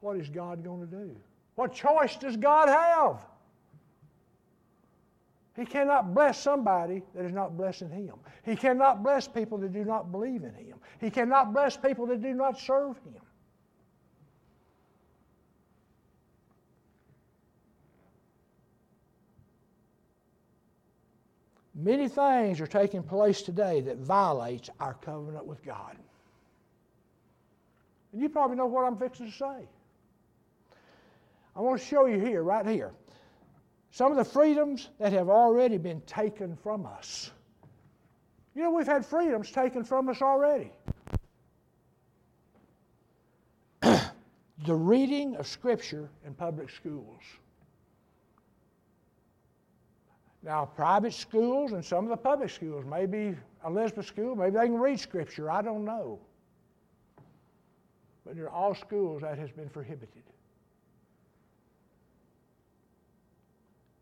what 0.00 0.16
is 0.16 0.28
God 0.28 0.62
going 0.62 0.80
to 0.80 0.86
do? 0.86 1.16
What 1.56 1.74
choice 1.74 2.16
does 2.16 2.36
God 2.36 2.68
have? 2.68 3.26
He 5.56 5.66
cannot 5.66 6.14
bless 6.14 6.40
somebody 6.40 7.02
that 7.14 7.24
is 7.24 7.32
not 7.32 7.56
blessing 7.56 7.90
Him. 7.90 8.14
He 8.44 8.54
cannot 8.54 9.02
bless 9.02 9.26
people 9.26 9.58
that 9.58 9.72
do 9.72 9.84
not 9.84 10.12
believe 10.12 10.44
in 10.44 10.54
Him. 10.54 10.76
He 11.00 11.10
cannot 11.10 11.52
bless 11.52 11.76
people 11.76 12.06
that 12.06 12.22
do 12.22 12.32
not 12.34 12.58
serve 12.58 12.96
Him. 12.98 13.20
Many 21.82 22.08
things 22.08 22.60
are 22.60 22.66
taking 22.66 23.02
place 23.02 23.40
today 23.40 23.80
that 23.80 23.96
violates 23.98 24.68
our 24.80 24.94
covenant 24.94 25.46
with 25.46 25.64
God. 25.64 25.96
And 28.12 28.20
you 28.20 28.28
probably 28.28 28.56
know 28.56 28.66
what 28.66 28.84
I'm 28.84 28.98
fixing 28.98 29.30
to 29.30 29.32
say. 29.32 29.66
I 31.56 31.60
want 31.60 31.80
to 31.80 31.86
show 31.86 32.04
you 32.06 32.20
here, 32.20 32.42
right 32.42 32.66
here, 32.66 32.92
some 33.92 34.10
of 34.10 34.18
the 34.18 34.24
freedoms 34.24 34.90
that 34.98 35.12
have 35.14 35.30
already 35.30 35.78
been 35.78 36.02
taken 36.02 36.54
from 36.56 36.84
us. 36.84 37.30
You 38.54 38.62
know, 38.62 38.70
we've 38.70 38.86
had 38.86 39.06
freedoms 39.06 39.50
taken 39.50 39.82
from 39.82 40.10
us 40.10 40.20
already. 40.20 40.72
the 43.80 44.74
reading 44.74 45.36
of 45.36 45.46
Scripture 45.46 46.10
in 46.26 46.34
public 46.34 46.68
schools. 46.68 47.22
Now, 50.42 50.64
private 50.64 51.12
schools 51.12 51.72
and 51.72 51.84
some 51.84 52.04
of 52.04 52.10
the 52.10 52.16
public 52.16 52.50
schools, 52.50 52.84
maybe 52.88 53.36
Elizabeth 53.66 54.06
School, 54.06 54.34
maybe 54.34 54.56
they 54.56 54.66
can 54.66 54.78
read 54.78 54.98
Scripture, 54.98 55.50
I 55.50 55.60
don't 55.60 55.84
know. 55.84 56.18
But 58.24 58.36
in 58.36 58.46
all 58.46 58.74
schools, 58.74 59.22
that 59.22 59.38
has 59.38 59.50
been 59.50 59.68
prohibited. 59.68 60.22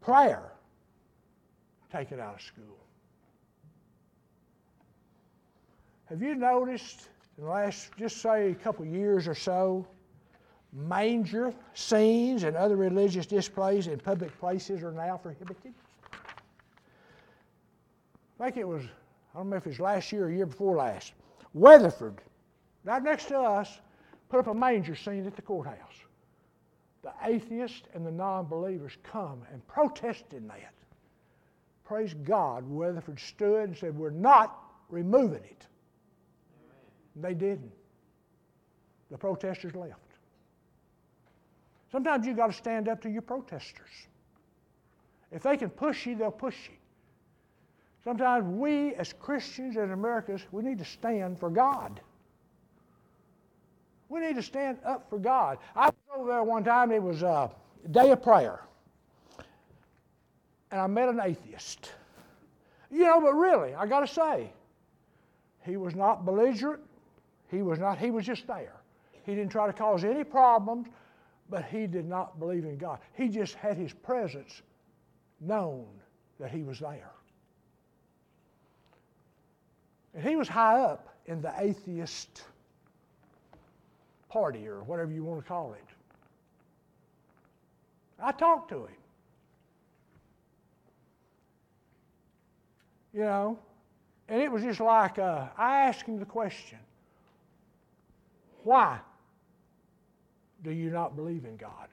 Prayer, 0.01 0.53
taken 1.93 2.21
out 2.21 2.37
of 2.37 2.43
school. 2.43 2.79
Have 6.07 6.23
you 6.23 6.35
noticed 6.35 7.09
in 7.37 7.45
the 7.45 7.51
last, 7.51 7.91
just 7.99 8.23
say, 8.23 8.53
a 8.53 8.55
couple 8.55 8.85
years 8.87 9.29
or 9.29 9.35
so, 9.35 9.87
manger 10.73 11.53
scenes 11.75 12.45
and 12.45 12.57
other 12.57 12.77
religious 12.77 13.27
displays 13.27 13.89
in 13.89 13.99
public 13.99 14.39
places 14.39 14.83
are 14.83 14.93
now 14.93 15.17
prohibited? 15.17 15.75
I 18.41 18.45
think 18.45 18.57
it 18.57 18.69
was, 18.69 18.85
I 19.35 19.39
don't 19.39 19.51
know 19.51 19.57
if 19.57 19.67
it 19.67 19.71
was 19.71 19.81
last 19.81 20.13
year 20.13 20.27
or 20.27 20.31
year 20.31 20.47
before 20.47 20.77
last, 20.77 21.13
Weatherford, 21.55 22.21
right 22.85 23.03
next 23.03 23.27
to 23.27 23.39
us, 23.39 23.81
put 24.29 24.41
up 24.41 24.47
a 24.47 24.55
manger 24.55 24.95
scene 24.95 25.27
at 25.27 25.35
the 25.35 25.43
courthouse. 25.43 25.77
The 27.03 27.13
atheists 27.25 27.89
and 27.95 28.07
the 28.07 28.11
non 28.11 28.47
believers 28.47 28.93
come 29.03 29.43
and 29.53 29.67
protest 29.67 30.25
in 30.33 30.47
that. 30.49 30.73
Praise 31.85 32.15
God, 32.25 32.65
Weatherford 32.69 33.19
stood 33.19 33.69
and 33.69 33.77
said, 33.77 33.97
We're 33.97 34.11
not 34.11 34.59
removing 34.91 35.43
it. 35.45 35.67
They 37.17 37.35
didn't. 37.35 37.73
The 39.11 39.19
protesters 39.19 39.75
left. 39.75 40.01
Sometimes 41.91 42.27
you've 42.27 42.37
got 42.37 42.49
to 42.49 42.53
stand 42.53 42.89
up 42.89 43.01
to 43.03 43.11
your 43.11 43.23
protesters. 43.23 43.89
If 45.33 45.43
they 45.43 45.57
can 45.57 45.71
push 45.71 46.07
you, 46.07 46.17
they'll 46.17 46.31
push 46.31 46.69
you. 46.69 46.78
Sometimes 48.09 48.47
we, 48.47 48.95
as 48.95 49.13
Christians 49.13 49.77
in 49.77 49.91
America, 49.91 50.39
we 50.51 50.63
need 50.63 50.79
to 50.79 50.85
stand 50.87 51.39
for 51.39 51.51
God. 51.51 52.01
We 54.09 54.21
need 54.21 54.35
to 54.37 54.43
stand 54.43 54.79
up 54.83 55.11
for 55.11 55.19
God. 55.19 55.59
I 55.77 55.89
was 55.89 55.95
over 56.17 56.31
there 56.31 56.43
one 56.43 56.65
time, 56.65 56.91
it 56.91 57.03
was 57.03 57.21
a 57.21 57.51
day 57.91 58.11
of 58.11 58.23
prayer. 58.23 58.63
And 60.71 60.81
I 60.81 60.87
met 60.87 61.11
an 61.11 61.21
atheist. 61.23 61.93
You 62.91 63.05
know, 63.05 63.21
but 63.21 63.35
really, 63.35 63.75
I 63.75 63.85
got 63.85 64.01
to 64.01 64.07
say, 64.07 64.53
he 65.67 65.77
was 65.77 65.95
not 65.95 66.25
belligerent. 66.25 66.81
He 67.51 67.61
was 67.61 67.79
not, 67.79 67.99
he 67.99 68.11
was 68.11 68.25
just 68.25 68.47
there. 68.47 68.81
He 69.25 69.35
didn't 69.35 69.53
try 69.53 69.67
to 69.67 69.73
cause 69.75 70.03
any 70.03 70.25
problems, 70.25 70.89
but 71.51 71.67
he 71.67 71.87
did 71.87 72.09
not 72.09 72.39
believe 72.41 72.65
in 72.65 72.79
God. 72.79 73.01
He 73.13 73.29
just 73.29 73.57
had 73.57 73.77
his 73.77 73.93
presence 73.93 74.63
known 75.43 75.85
that 76.41 76.51
he 76.51 76.63
was 76.63 76.79
there. 76.79 77.11
And 80.19 80.29
he 80.29 80.35
was 80.35 80.49
high 80.49 80.81
up 80.81 81.15
in 81.27 81.41
the 81.41 81.53
atheist 81.59 82.43
party 84.29 84.67
or 84.67 84.83
whatever 84.83 85.13
you 85.13 85.23
want 85.23 85.41
to 85.41 85.47
call 85.47 85.75
it. 85.75 85.85
I 88.21 88.33
talked 88.33 88.69
to 88.71 88.87
him. 88.87 88.97
You 93.15 93.21
know, 93.21 93.59
and 94.29 94.43
it 94.43 94.51
was 94.51 94.65
just 94.65 94.81
like 94.81 95.21
uh, 95.21 95.47
I 95.57 95.83
asked 95.83 96.03
him 96.03 96.19
the 96.19 96.27
question 96.27 96.79
why 98.65 98.99
do 100.65 100.73
you 100.73 100.91
not 100.91 101.15
believe 101.15 101.45
in 101.45 101.57
God? 101.57 101.87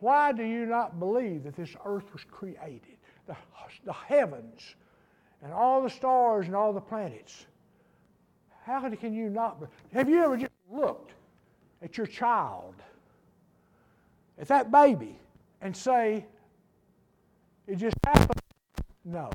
Why 0.00 0.32
do 0.32 0.42
you 0.42 0.66
not 0.66 0.98
believe 0.98 1.44
that 1.44 1.54
this 1.54 1.76
earth 1.84 2.12
was 2.12 2.24
created? 2.28 2.96
The, 3.28 3.36
the 3.84 3.92
heavens 3.92 4.74
and 5.42 5.52
all 5.52 5.82
the 5.82 5.90
stars 5.90 6.46
and 6.46 6.56
all 6.56 6.72
the 6.72 6.80
planets. 6.80 7.46
How 8.64 8.88
can 8.90 9.14
you 9.14 9.30
not? 9.30 9.62
Have 9.92 10.08
you 10.08 10.22
ever 10.22 10.36
just 10.36 10.52
looked 10.70 11.12
at 11.82 11.96
your 11.96 12.06
child, 12.06 12.74
at 14.38 14.48
that 14.48 14.70
baby, 14.70 15.18
and 15.62 15.76
say, 15.76 16.26
it 17.66 17.76
just 17.76 17.96
happened? 18.04 18.40
No. 19.04 19.30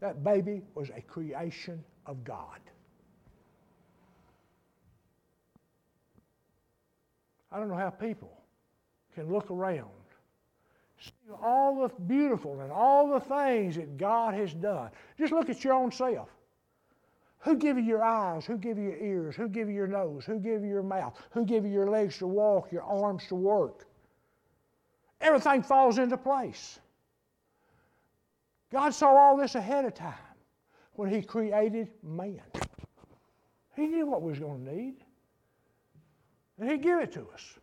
That 0.00 0.24
baby 0.24 0.62
was 0.74 0.90
a 0.96 1.00
creation 1.02 1.82
of 2.06 2.24
God. 2.24 2.60
I 7.52 7.58
don't 7.58 7.68
know 7.68 7.76
how 7.76 7.90
people 7.90 8.32
can 9.14 9.32
look 9.32 9.50
around 9.50 9.90
all 11.42 11.82
the 11.82 11.94
beautiful 12.04 12.60
and 12.60 12.70
all 12.70 13.08
the 13.08 13.20
things 13.20 13.76
that 13.76 13.96
God 13.96 14.34
has 14.34 14.52
done. 14.54 14.90
Just 15.18 15.32
look 15.32 15.48
at 15.48 15.64
your 15.64 15.74
own 15.74 15.90
self. 15.90 16.28
Who 17.40 17.56
give 17.56 17.76
you 17.76 17.84
your 17.84 18.02
eyes? 18.02 18.46
Who 18.46 18.56
give 18.56 18.78
you 18.78 18.84
your 18.84 18.96
ears? 18.96 19.36
Who 19.36 19.48
give 19.48 19.68
you 19.68 19.74
your 19.74 19.86
nose? 19.86 20.24
Who 20.24 20.38
give 20.38 20.62
you 20.62 20.68
your 20.68 20.82
mouth? 20.82 21.18
Who 21.30 21.44
give 21.44 21.64
you 21.64 21.70
your 21.70 21.90
legs 21.90 22.18
to 22.18 22.26
walk, 22.26 22.72
your 22.72 22.82
arms 22.82 23.26
to 23.28 23.34
work? 23.34 23.86
Everything 25.20 25.62
falls 25.62 25.98
into 25.98 26.16
place. 26.16 26.78
God 28.72 28.94
saw 28.94 29.14
all 29.14 29.36
this 29.36 29.54
ahead 29.54 29.84
of 29.84 29.94
time 29.94 30.14
when 30.94 31.10
He 31.10 31.22
created 31.22 31.88
man. 32.02 32.40
He 33.76 33.86
knew 33.86 34.06
what 34.06 34.22
we 34.22 34.30
was 34.30 34.38
going 34.38 34.64
to 34.64 34.74
need. 34.74 34.96
And 36.58 36.70
He 36.70 36.78
gave 36.78 36.98
it 36.98 37.12
to 37.12 37.26
us. 37.32 37.58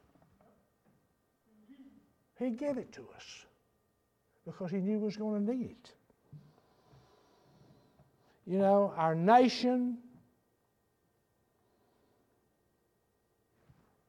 He 2.38 2.52
gave 2.52 2.78
it 2.78 2.91
to 2.93 3.08
us 3.15 3.45
because 4.45 4.71
He 4.71 4.77
knew 4.77 4.97
we 4.97 5.06
was 5.06 5.17
going 5.17 5.45
to 5.45 5.51
need 5.56 5.71
it. 5.71 5.91
You 8.47 8.58
know, 8.58 8.93
our 8.97 9.15
nation, 9.15 9.97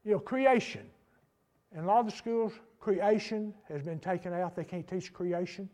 you 0.05 0.12
know, 0.12 0.18
creation. 0.18 0.83
In 1.75 1.85
a 1.85 1.87
lot 1.87 2.01
of 2.01 2.07
the 2.07 2.16
schools, 2.16 2.53
creation 2.81 3.55
has 3.68 3.83
been 3.83 3.99
taken 3.99 4.33
out. 4.33 4.57
They 4.57 4.64
can't 4.64 4.87
teach 4.88 5.12
creation. 5.12 5.68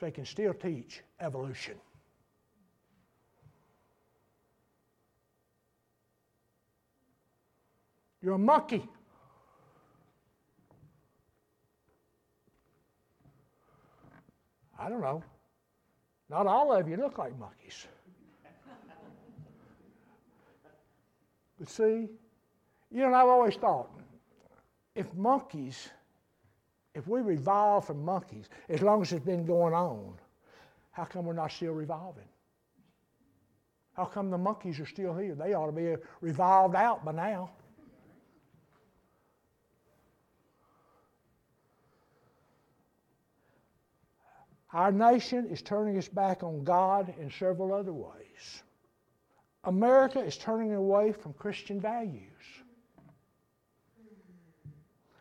They 0.00 0.10
can 0.10 0.26
still 0.26 0.52
teach 0.52 1.02
evolution. 1.20 1.76
You're 8.20 8.34
a 8.34 8.38
monkey. 8.38 8.88
I 14.78 14.88
don't 14.88 15.00
know. 15.00 15.22
Not 16.30 16.46
all 16.46 16.72
of 16.72 16.88
you 16.88 16.96
look 16.96 17.18
like 17.18 17.38
monkeys. 17.38 17.86
but 21.58 21.68
see, 21.68 22.08
you 22.90 23.00
know, 23.00 23.14
I've 23.14 23.28
always 23.28 23.56
thought 23.56 23.90
if 24.94 25.12
monkeys, 25.14 25.88
if 26.94 27.06
we 27.08 27.20
revolve 27.20 27.86
from 27.86 28.04
monkeys, 28.04 28.48
as 28.68 28.82
long 28.82 29.02
as 29.02 29.12
it's 29.12 29.24
been 29.24 29.44
going 29.44 29.74
on, 29.74 30.14
how 30.92 31.04
come 31.04 31.24
we're 31.26 31.32
not 31.34 31.50
still 31.50 31.72
revolving? 31.72 32.28
How 33.94 34.04
come 34.04 34.30
the 34.30 34.38
monkeys 34.38 34.80
are 34.80 34.86
still 34.86 35.14
here? 35.16 35.34
They 35.34 35.54
ought 35.54 35.66
to 35.66 35.72
be 35.72 35.94
revolved 36.20 36.74
out 36.74 37.04
by 37.04 37.12
now. 37.12 37.50
Our 44.74 44.90
nation 44.90 45.46
is 45.46 45.62
turning 45.62 45.96
its 45.96 46.08
back 46.08 46.42
on 46.42 46.64
God 46.64 47.14
in 47.20 47.30
several 47.30 47.72
other 47.72 47.92
ways. 47.92 48.64
America 49.62 50.18
is 50.18 50.36
turning 50.36 50.74
away 50.74 51.12
from 51.12 51.32
Christian 51.34 51.80
values. 51.80 52.24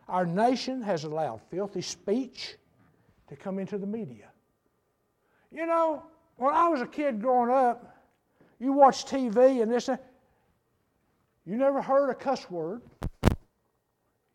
Our 0.09 0.25
nation 0.25 0.81
has 0.81 1.03
allowed 1.03 1.39
filthy 1.51 1.83
speech 1.83 2.55
to 3.29 3.35
come 3.35 3.59
into 3.59 3.77
the 3.77 3.85
media. 3.85 4.29
You 5.51 5.67
know, 5.67 6.03
when 6.37 6.51
I 6.53 6.67
was 6.67 6.81
a 6.81 6.87
kid 6.87 7.21
growing 7.21 7.51
up, 7.51 7.95
you 8.59 8.73
watch 8.73 9.05
TV 9.05 9.61
and 9.61 9.71
this, 9.71 9.87
you 11.45 11.57
never 11.57 11.79
heard 11.79 12.09
a 12.09 12.15
cuss 12.15 12.49
word. 12.49 12.81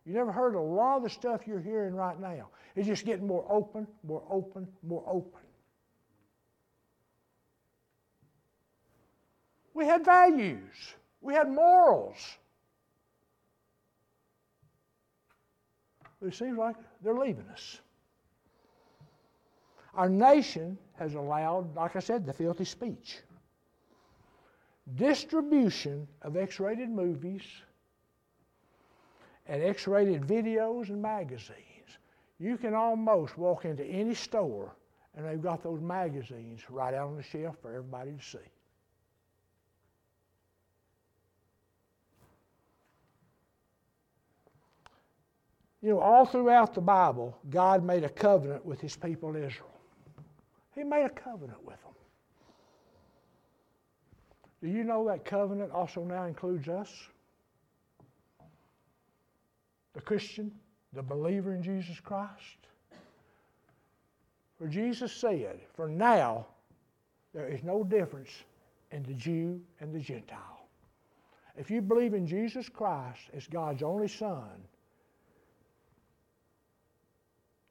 You 0.08 0.14
never 0.14 0.32
heard 0.32 0.54
a 0.54 0.60
lot 0.60 0.96
of 0.96 1.02
the 1.02 1.10
stuff 1.10 1.46
you're 1.46 1.60
hearing 1.60 1.94
right 1.94 2.18
now. 2.18 2.48
It's 2.74 2.86
just 2.86 3.04
getting 3.04 3.26
more 3.26 3.44
open, 3.46 3.86
more 4.02 4.22
open, 4.30 4.66
more 4.82 5.04
open. 5.06 5.42
We 9.74 9.84
had 9.84 10.06
values, 10.06 10.94
we 11.20 11.34
had 11.34 11.50
morals. 11.50 12.16
But 16.18 16.28
it 16.28 16.34
seems 16.34 16.56
like 16.56 16.76
they're 17.04 17.12
leaving 17.12 17.46
us. 17.52 17.80
Our 19.94 20.08
nation 20.08 20.78
has 20.98 21.16
allowed, 21.16 21.76
like 21.76 21.96
I 21.96 22.00
said, 22.00 22.24
the 22.24 22.32
filthy 22.32 22.64
speech, 22.64 23.18
distribution 24.94 26.08
of 26.22 26.38
X 26.38 26.58
rated 26.60 26.88
movies 26.88 27.42
and 29.48 29.62
X 29.62 29.86
rated 29.86 30.22
videos 30.22 30.90
and 30.90 31.00
magazines. 31.00 31.56
You 32.38 32.56
can 32.56 32.74
almost 32.74 33.36
walk 33.36 33.64
into 33.64 33.84
any 33.84 34.14
store 34.14 34.76
and 35.16 35.26
they've 35.26 35.42
got 35.42 35.62
those 35.62 35.80
magazines 35.80 36.60
right 36.70 36.94
out 36.94 37.08
on 37.08 37.16
the 37.16 37.22
shelf 37.22 37.56
for 37.60 37.70
everybody 37.70 38.12
to 38.12 38.22
see. 38.22 38.38
You 45.82 45.90
know, 45.90 46.00
all 46.00 46.26
throughout 46.26 46.74
the 46.74 46.80
Bible, 46.80 47.36
God 47.50 47.84
made 47.84 48.04
a 48.04 48.08
covenant 48.08 48.64
with 48.64 48.80
his 48.80 48.96
people 48.96 49.34
Israel. 49.36 49.70
He 50.74 50.82
made 50.84 51.04
a 51.04 51.10
covenant 51.10 51.64
with 51.64 51.80
them. 51.82 51.92
Do 54.60 54.68
you 54.68 54.82
know 54.82 55.06
that 55.06 55.24
covenant 55.24 55.70
also 55.72 56.02
now 56.02 56.24
includes 56.24 56.68
us? 56.68 56.92
The 59.98 60.04
Christian, 60.04 60.52
the 60.92 61.02
believer 61.02 61.52
in 61.52 61.60
Jesus 61.60 61.98
Christ. 61.98 62.68
For 64.56 64.68
Jesus 64.68 65.12
said, 65.12 65.58
For 65.74 65.88
now, 65.88 66.46
there 67.34 67.48
is 67.48 67.64
no 67.64 67.82
difference 67.82 68.30
in 68.92 69.02
the 69.02 69.14
Jew 69.14 69.60
and 69.80 69.92
the 69.92 69.98
Gentile. 69.98 70.68
If 71.56 71.68
you 71.68 71.82
believe 71.82 72.14
in 72.14 72.28
Jesus 72.28 72.68
Christ 72.68 73.22
as 73.36 73.48
God's 73.48 73.82
only 73.82 74.06
Son, 74.06 74.48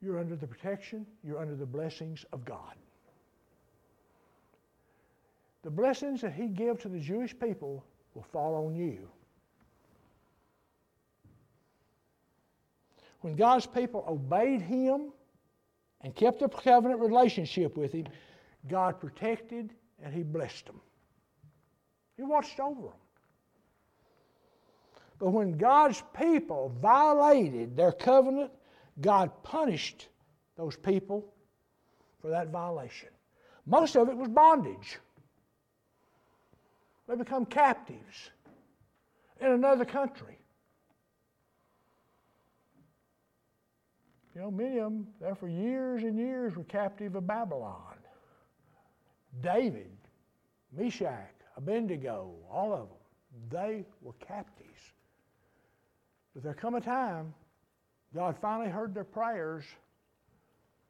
you're 0.02 0.20
under 0.20 0.36
the 0.36 0.48
protection, 0.48 1.06
you're 1.24 1.40
under 1.40 1.56
the 1.56 1.66
blessings 1.66 2.26
of 2.34 2.44
God. 2.44 2.76
The 5.64 5.72
blessings 5.72 6.20
that 6.22 6.34
He 6.34 6.48
gives 6.48 6.82
to 6.82 6.90
the 6.90 7.00
Jewish 7.00 7.40
people 7.40 7.86
will 8.14 8.26
fall 8.34 8.66
on 8.66 8.76
you 8.76 9.08
when 13.22 13.36
God's 13.36 13.66
people 13.66 14.06
obeyed 14.08 14.62
Him 14.62 15.12
and 16.02 16.16
kept 16.16 16.42
a 16.42 16.50
covenant 16.50 17.00
relationship 17.00 17.78
with 17.78 17.92
Him, 17.94 18.08
God 18.68 19.00
protected 19.00 19.74
and 20.04 20.14
He 20.14 20.24
blessed 20.24 20.66
them. 20.66 20.80
He 22.16 22.24
watched 22.24 22.60
over 22.60 22.82
them. 22.82 22.92
But 25.20 25.30
when 25.30 25.58
God's 25.58 26.04
people 26.18 26.76
violated 26.80 27.76
their 27.76 27.92
covenant, 27.92 28.52
God 29.02 29.32
punished 29.44 30.08
those 30.56 30.76
people 30.76 31.34
for 32.22 32.30
that 32.30 32.50
violation. 32.50 33.10
Most 33.66 33.96
of 33.96 34.10
it 34.10 34.16
was 34.16 34.28
bondage. 34.30 34.98
They 37.08 37.16
become 37.16 37.46
captives 37.46 38.32
in 39.40 39.52
another 39.52 39.86
country. 39.86 40.38
You 44.38 44.44
know, 44.44 44.52
many 44.52 44.78
of 44.78 44.84
them, 44.84 45.08
there 45.20 45.34
for 45.34 45.48
years 45.48 46.04
and 46.04 46.16
years, 46.16 46.56
were 46.56 46.64
captive 46.66 47.16
of 47.16 47.26
Babylon. 47.26 47.96
David, 49.42 49.98
Meshach, 50.72 51.34
Abednego, 51.56 52.36
all 52.48 52.72
of 52.72 52.88
them, 52.88 52.98
they 53.50 53.84
were 54.04 54.14
captives. 54.20 54.94
But 56.36 56.44
there 56.44 56.54
come 56.54 56.76
a 56.76 56.82
time, 56.82 57.34
God 58.14 58.38
finally 58.40 58.70
heard 58.70 58.94
their 58.94 59.04
prayers, 59.04 59.64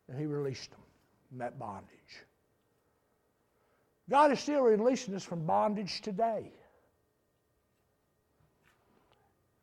and 0.10 0.20
He 0.20 0.26
released 0.26 0.72
them 0.72 0.82
from 1.30 1.38
that 1.38 1.58
bondage. 1.58 1.88
God 4.10 4.34
is 4.34 4.42
still 4.42 4.62
releasing 4.62 5.16
us 5.16 5.24
from 5.24 5.46
bondage 5.46 6.02
today 6.02 6.52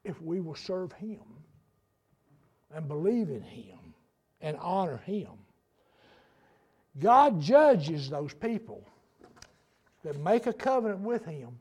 if 0.04 0.22
we 0.22 0.40
will 0.40 0.54
serve 0.54 0.90
Him 0.94 1.33
and 2.74 2.88
believe 2.88 3.28
in 3.30 3.42
Him 3.42 3.78
and 4.40 4.56
honor 4.60 4.98
Him. 4.98 5.30
God 7.00 7.40
judges 7.40 8.10
those 8.10 8.34
people 8.34 8.86
that 10.02 10.18
make 10.20 10.46
a 10.46 10.52
covenant 10.52 11.00
with 11.00 11.24
Him 11.24 11.58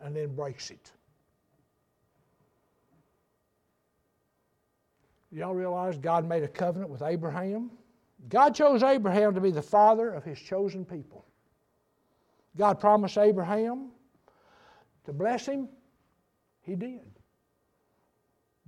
and 0.00 0.14
then 0.14 0.34
breaks 0.34 0.70
it. 0.70 0.92
Y'all 5.32 5.54
realize 5.54 5.96
God 5.96 6.28
made 6.28 6.42
a 6.42 6.48
covenant 6.48 6.90
with 6.90 7.00
Abraham? 7.02 7.70
God 8.28 8.54
chose 8.54 8.82
Abraham 8.82 9.34
to 9.34 9.40
be 9.40 9.50
the 9.50 9.62
father 9.62 10.10
of 10.10 10.24
his 10.24 10.38
chosen 10.38 10.84
people. 10.84 11.24
God 12.56 12.78
promised 12.78 13.16
Abraham 13.16 13.88
to 15.06 15.12
bless 15.12 15.46
him 15.46 15.68
He 16.62 16.76
did. 16.76 17.11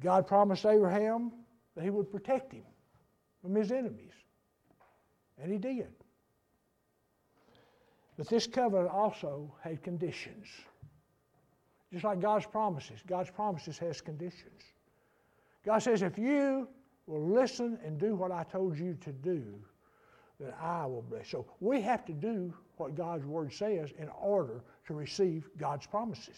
God 0.00 0.26
promised 0.26 0.66
Abraham 0.66 1.32
that 1.74 1.84
he 1.84 1.90
would 1.90 2.10
protect 2.10 2.52
him 2.52 2.64
from 3.42 3.54
his 3.54 3.72
enemies. 3.72 4.12
And 5.40 5.50
he 5.50 5.58
did. 5.58 5.88
But 8.16 8.28
this 8.28 8.46
covenant 8.46 8.90
also 8.90 9.52
had 9.60 9.82
conditions. 9.82 10.46
Just 11.92 12.04
like 12.04 12.20
God's 12.20 12.46
promises. 12.46 13.00
God's 13.06 13.30
promises 13.30 13.78
has 13.78 14.00
conditions. 14.00 14.62
God 15.64 15.78
says, 15.78 16.02
if 16.02 16.18
you 16.18 16.68
will 17.06 17.26
listen 17.28 17.78
and 17.84 17.98
do 17.98 18.14
what 18.14 18.30
I 18.30 18.44
told 18.44 18.78
you 18.78 18.96
to 19.00 19.12
do, 19.12 19.54
then 20.40 20.52
I 20.60 20.86
will 20.86 21.02
bless. 21.02 21.28
So 21.28 21.46
we 21.60 21.80
have 21.82 22.04
to 22.06 22.12
do 22.12 22.52
what 22.76 22.94
God's 22.94 23.24
word 23.24 23.52
says 23.52 23.92
in 23.98 24.08
order 24.08 24.62
to 24.86 24.94
receive 24.94 25.48
God's 25.56 25.86
promises. 25.86 26.36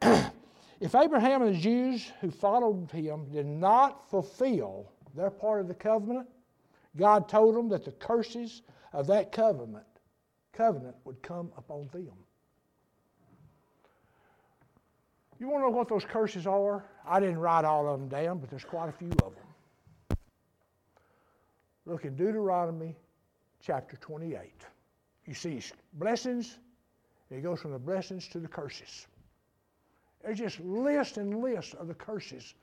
if 0.80 0.94
Abraham 0.94 1.42
and 1.42 1.54
the 1.54 1.60
Jews 1.60 2.10
who 2.20 2.30
followed 2.30 2.90
him 2.90 3.26
did 3.30 3.46
not 3.46 4.08
fulfill 4.10 4.92
their 5.14 5.30
part 5.30 5.60
of 5.60 5.68
the 5.68 5.74
covenant, 5.74 6.28
God 6.96 7.28
told 7.28 7.54
them 7.54 7.68
that 7.68 7.84
the 7.84 7.92
curses 7.92 8.62
of 8.92 9.06
that 9.08 9.32
covenant 9.32 9.86
covenant 10.54 10.94
would 11.04 11.20
come 11.22 11.50
upon 11.56 11.88
them. 11.92 12.14
You 15.38 15.48
want 15.48 15.62
to 15.64 15.70
know 15.70 15.76
what 15.76 15.88
those 15.88 16.04
curses 16.04 16.46
are? 16.46 16.84
I 17.06 17.20
didn't 17.20 17.38
write 17.38 17.64
all 17.64 17.88
of 17.88 17.98
them 17.98 18.08
down, 18.08 18.38
but 18.38 18.48
there's 18.48 18.64
quite 18.64 18.88
a 18.88 18.92
few 18.92 19.10
of 19.22 19.34
them. 19.34 20.18
Look 21.86 22.04
in 22.04 22.16
Deuteronomy 22.16 22.96
chapter 23.60 23.96
28. 23.96 24.52
You 25.26 25.34
see 25.34 25.60
blessings, 25.94 26.58
it 27.30 27.42
goes 27.42 27.60
from 27.60 27.72
the 27.72 27.78
blessings 27.78 28.28
to 28.28 28.38
the 28.38 28.48
curses. 28.48 29.06
There's 30.24 30.38
just 30.38 30.60
list 30.60 31.18
and 31.18 31.42
list 31.42 31.74
of 31.74 31.86
the 31.86 31.94
curses 31.94 32.54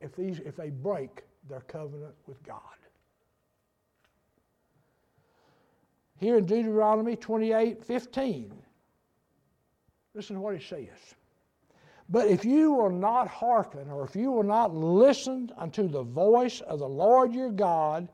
if, 0.00 0.16
these, 0.16 0.40
if 0.40 0.56
they 0.56 0.70
break 0.70 1.22
their 1.48 1.60
covenant 1.60 2.14
with 2.26 2.42
God. 2.42 2.58
Here 6.16 6.36
in 6.38 6.46
Deuteronomy 6.46 7.16
28 7.16 7.84
15, 7.84 8.52
listen 10.14 10.36
to 10.36 10.42
what 10.42 10.54
it 10.54 10.62
says. 10.62 10.88
But 12.08 12.28
if 12.28 12.44
you 12.44 12.72
will 12.72 12.90
not 12.90 13.28
hearken, 13.28 13.90
or 13.90 14.04
if 14.04 14.14
you 14.14 14.30
will 14.30 14.42
not 14.42 14.74
listen 14.74 15.50
unto 15.56 15.88
the 15.88 16.02
voice 16.02 16.60
of 16.62 16.78
the 16.78 16.88
Lord 16.88 17.32
your 17.32 17.50
God, 17.50 18.08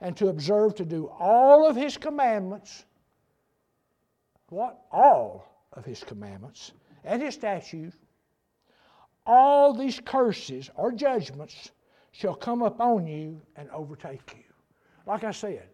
and 0.00 0.16
to 0.16 0.28
observe 0.28 0.74
to 0.76 0.84
do 0.84 1.10
all 1.18 1.68
of 1.68 1.76
his 1.76 1.96
commandments, 1.96 2.84
what? 4.48 4.84
All 4.90 5.46
of 5.72 5.84
his 5.84 6.02
commandments 6.04 6.72
and 7.04 7.22
his 7.22 7.34
statutes, 7.34 7.96
all 9.26 9.74
these 9.74 10.00
curses 10.00 10.70
or 10.76 10.92
judgments 10.92 11.72
shall 12.12 12.34
come 12.34 12.62
upon 12.62 13.06
you 13.06 13.40
and 13.56 13.68
overtake 13.70 14.34
you. 14.36 14.44
Like 15.06 15.24
I 15.24 15.32
said, 15.32 15.68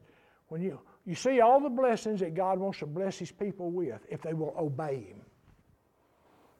when 0.48 0.62
you, 0.62 0.80
you 1.06 1.14
see 1.14 1.40
all 1.40 1.60
the 1.60 1.70
blessings 1.70 2.20
that 2.20 2.34
God 2.34 2.58
wants 2.58 2.78
to 2.80 2.86
bless 2.86 3.18
his 3.18 3.30
people 3.30 3.70
with 3.70 4.00
if 4.10 4.22
they 4.22 4.34
will 4.34 4.54
obey 4.58 5.04
him. 5.04 5.20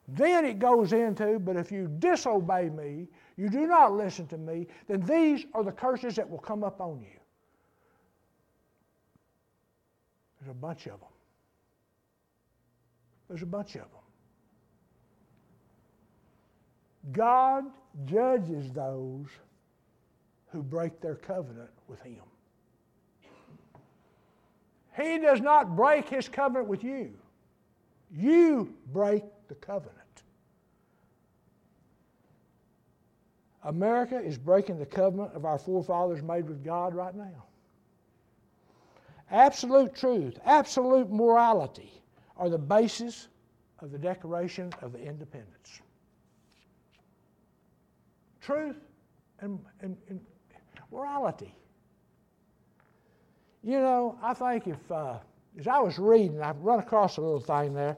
Then 0.07 0.45
it 0.45 0.59
goes 0.59 0.91
into, 0.93 1.39
but 1.39 1.55
if 1.55 1.71
you 1.71 1.87
disobey 1.99 2.69
me, 2.69 3.07
you 3.37 3.49
do 3.49 3.65
not 3.67 3.93
listen 3.93 4.27
to 4.27 4.37
me, 4.37 4.67
then 4.87 5.01
these 5.01 5.45
are 5.53 5.63
the 5.63 5.71
curses 5.71 6.15
that 6.15 6.29
will 6.29 6.39
come 6.39 6.63
up 6.63 6.81
on 6.81 7.01
you. 7.01 7.19
There's 10.39 10.51
a 10.51 10.59
bunch 10.59 10.87
of 10.87 10.99
them. 10.99 11.09
There's 13.29 13.43
a 13.43 13.47
bunch 13.47 13.75
of 13.75 13.81
them. 13.81 14.02
God 17.11 17.65
judges 18.05 18.71
those 18.71 19.27
who 20.51 20.63
break 20.63 21.01
their 21.01 21.15
covenant 21.15 21.69
with 21.87 22.01
Him. 22.01 22.21
He 24.95 25.17
does 25.17 25.41
not 25.41 25.75
break 25.75 26.07
His 26.07 26.29
covenant 26.29 26.67
with 26.67 26.83
you. 26.83 27.11
You 28.15 28.73
break 28.93 29.23
the 29.47 29.55
covenant. 29.55 29.97
America 33.63 34.19
is 34.19 34.37
breaking 34.37 34.77
the 34.77 34.85
covenant 34.85 35.33
of 35.33 35.45
our 35.45 35.57
forefathers 35.57 36.21
made 36.21 36.47
with 36.47 36.63
God 36.63 36.93
right 36.93 37.15
now. 37.15 37.45
Absolute 39.31 39.95
truth, 39.95 40.37
absolute 40.45 41.09
morality 41.09 41.91
are 42.37 42.49
the 42.49 42.57
basis 42.57 43.29
of 43.79 43.91
the 43.91 43.97
Declaration 43.97 44.71
of 44.81 44.91
the 44.91 44.99
Independence. 44.99 45.81
Truth 48.43 48.75
and, 49.39 49.59
and, 49.81 49.97
and 50.09 50.19
morality. 50.91 51.55
You 53.63 53.79
know, 53.79 54.17
I 54.21 54.33
think 54.33 54.67
if, 54.67 54.91
uh, 54.91 55.17
as 55.57 55.67
I 55.67 55.79
was 55.79 55.97
reading, 55.97 56.41
I've 56.41 56.59
run 56.59 56.79
across 56.79 57.17
a 57.17 57.21
little 57.21 57.39
thing 57.39 57.73
there, 57.73 57.95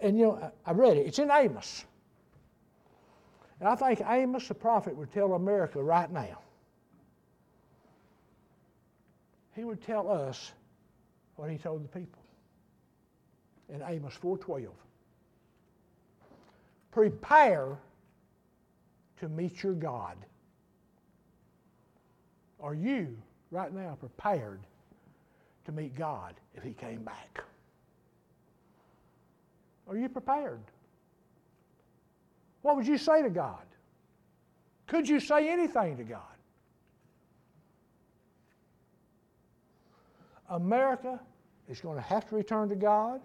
and 0.00 0.18
you 0.18 0.24
know, 0.24 0.52
I 0.64 0.72
read 0.72 0.96
it. 0.96 1.06
It's 1.06 1.18
in 1.18 1.30
Amos. 1.30 1.84
And 3.60 3.68
I 3.68 3.76
think 3.76 4.00
Amos 4.06 4.48
the 4.48 4.54
prophet 4.54 4.96
would 4.96 5.12
tell 5.12 5.34
America 5.34 5.82
right 5.82 6.10
now. 6.10 6.40
He 9.54 9.64
would 9.64 9.82
tell 9.82 10.10
us 10.10 10.52
what 11.36 11.50
he 11.50 11.58
told 11.58 11.84
the 11.84 11.88
people 11.88 12.22
in 13.68 13.82
Amos 13.82 14.14
4:12. 14.14 14.68
Prepare 16.90 17.78
to 19.20 19.28
meet 19.28 19.62
your 19.62 19.74
God. 19.74 20.16
Are 22.60 22.74
you 22.74 23.16
right 23.50 23.72
now 23.72 23.96
prepared 23.98 24.60
to 25.66 25.72
meet 25.72 25.94
God 25.94 26.34
if 26.54 26.62
he 26.62 26.72
came 26.72 27.02
back? 27.02 27.42
Are 29.88 29.96
you 29.96 30.08
prepared? 30.08 30.60
What 32.62 32.76
would 32.76 32.86
you 32.86 32.96
say 32.96 33.22
to 33.22 33.30
God? 33.30 33.64
Could 34.86 35.08
you 35.08 35.20
say 35.20 35.50
anything 35.50 35.96
to 35.98 36.04
God? 36.04 36.22
America 40.48 41.20
is 41.68 41.80
going 41.80 41.96
to 41.96 42.02
have 42.02 42.28
to 42.28 42.36
return 42.36 42.68
to 42.68 42.76
God. 42.76 43.20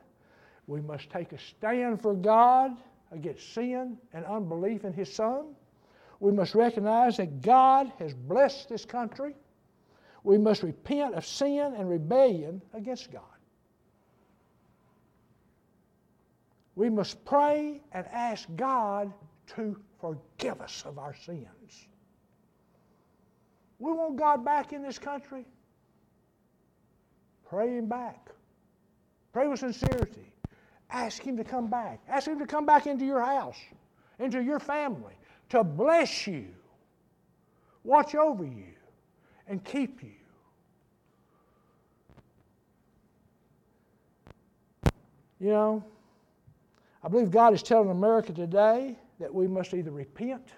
We 0.67 0.81
must 0.81 1.09
take 1.09 1.31
a 1.31 1.37
stand 1.37 2.01
for 2.01 2.13
God 2.13 2.71
against 3.11 3.53
sin 3.53 3.97
and 4.13 4.25
unbelief 4.25 4.83
in 4.85 4.93
His 4.93 5.11
Son. 5.11 5.55
We 6.19 6.31
must 6.31 6.53
recognize 6.55 7.17
that 7.17 7.41
God 7.41 7.91
has 7.99 8.13
blessed 8.13 8.69
this 8.69 8.85
country. 8.85 9.35
We 10.23 10.37
must 10.37 10.63
repent 10.63 11.15
of 11.15 11.25
sin 11.25 11.73
and 11.77 11.89
rebellion 11.89 12.61
against 12.73 13.11
God. 13.11 13.23
We 16.75 16.89
must 16.89 17.23
pray 17.25 17.81
and 17.93 18.05
ask 18.11 18.47
God 18.55 19.13
to 19.55 19.77
forgive 19.99 20.61
us 20.61 20.83
of 20.85 20.97
our 20.97 21.13
sins. 21.13 21.87
We 23.79 23.91
want 23.93 24.17
God 24.17 24.43
back 24.43 24.73
in 24.73 24.81
this 24.81 24.99
country. 24.99 25.45
Pray 27.49 27.77
Him 27.77 27.87
back. 27.87 28.29
Pray 29.33 29.47
with 29.47 29.59
sincerity. 29.59 30.33
Ask 30.89 31.21
Him 31.23 31.37
to 31.37 31.43
come 31.43 31.67
back. 31.67 32.01
Ask 32.07 32.27
Him 32.27 32.39
to 32.39 32.45
come 32.45 32.65
back 32.65 32.87
into 32.87 33.05
your 33.05 33.21
house, 33.21 33.57
into 34.19 34.41
your 34.43 34.59
family, 34.59 35.15
to 35.49 35.63
bless 35.63 36.27
you, 36.27 36.47
watch 37.83 38.15
over 38.15 38.43
you, 38.43 38.73
and 39.47 39.63
keep 39.63 40.03
you. 40.03 40.11
You 45.39 45.49
know, 45.49 45.83
I 47.03 47.07
believe 47.07 47.31
God 47.31 47.53
is 47.53 47.63
telling 47.63 47.89
America 47.89 48.33
today 48.33 48.97
that 49.19 49.33
we 49.33 49.47
must 49.47 49.73
either 49.73 49.91
repent 49.91 50.49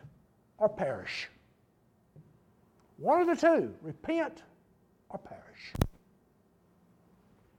or 0.58 0.68
perish. 0.68 1.30
One 2.98 3.22
of 3.22 3.28
the 3.28 3.36
two 3.36 3.74
repent 3.82 4.44
or 5.10 5.20
perish. 5.20 5.74